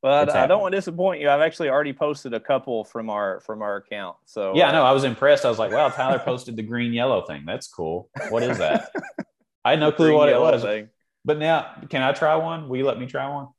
[0.02, 1.30] Well, I, I, don't want to disappoint you.
[1.30, 4.16] I've actually already posted a couple from our from our account.
[4.26, 5.46] So yeah, no, I was impressed.
[5.46, 7.44] I was like, wow, Tyler posted the green yellow thing.
[7.46, 8.10] That's cool.
[8.30, 8.92] What is that?
[9.66, 10.64] I had no clue what it was.
[10.64, 10.90] Thing.
[11.26, 12.70] But now, can I try one?
[12.70, 13.50] Will you let me try one?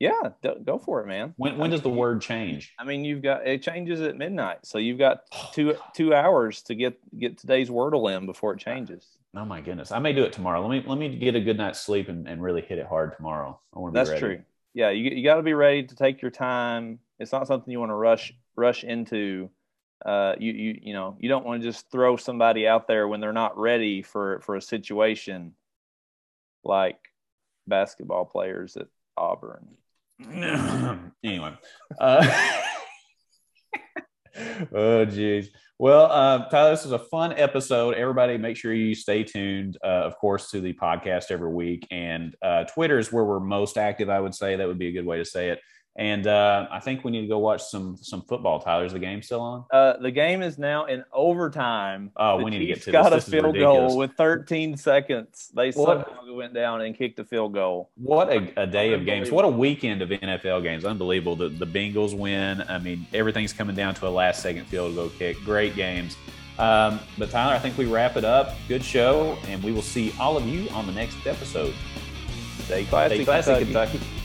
[0.00, 0.30] Yeah,
[0.64, 1.34] go for it, man.
[1.36, 2.72] When when does the word change?
[2.78, 6.74] I mean, you've got it changes at midnight, so you've got two two hours to
[6.74, 9.06] get get today's Wordle in before it changes.
[9.36, 10.66] Oh my goodness, I may do it tomorrow.
[10.66, 13.14] Let me let me get a good night's sleep and, and really hit it hard
[13.14, 13.60] tomorrow.
[13.76, 14.20] I want to That's ready.
[14.20, 14.42] true.
[14.72, 16.98] Yeah, you you got to be ready to take your time.
[17.18, 19.50] It's not something you want to rush rush into.
[20.04, 23.20] Uh, you you you know you don't want to just throw somebody out there when
[23.20, 25.52] they're not ready for for a situation
[26.64, 26.98] like
[27.66, 28.86] basketball players at
[29.16, 29.68] Auburn.
[31.24, 31.54] anyway.
[31.98, 32.60] Uh,
[34.74, 35.50] oh, geez.
[35.78, 37.94] Well, uh, Tyler, this is a fun episode.
[37.94, 41.86] Everybody, make sure you stay tuned, uh, of course, to the podcast every week.
[41.90, 44.56] And uh, Twitter is where we're most active, I would say.
[44.56, 45.60] That would be a good way to say it.
[45.96, 48.60] And uh, I think we need to go watch some some football.
[48.60, 49.64] Tyler's the game still on?
[49.72, 52.12] Uh, the game is now in overtime.
[52.16, 53.26] Oh, the we need Chiefs to get to got this.
[53.26, 55.50] a field goal with 13 seconds.
[55.54, 57.90] They somehow went down and kicked the field goal.
[57.96, 59.32] What a, a day of games!
[59.32, 60.84] What a weekend of NFL games!
[60.84, 61.34] Unbelievable.
[61.34, 62.62] The the Bengals win.
[62.62, 65.38] I mean, everything's coming down to a last second field goal kick.
[65.44, 66.16] Great games.
[66.60, 68.54] Um, but Tyler, I think we wrap it up.
[68.68, 71.74] Good show, and we will see all of you on the next episode.
[72.64, 73.98] Stay classy, Stay classy Kentucky.
[73.98, 74.19] Kentucky.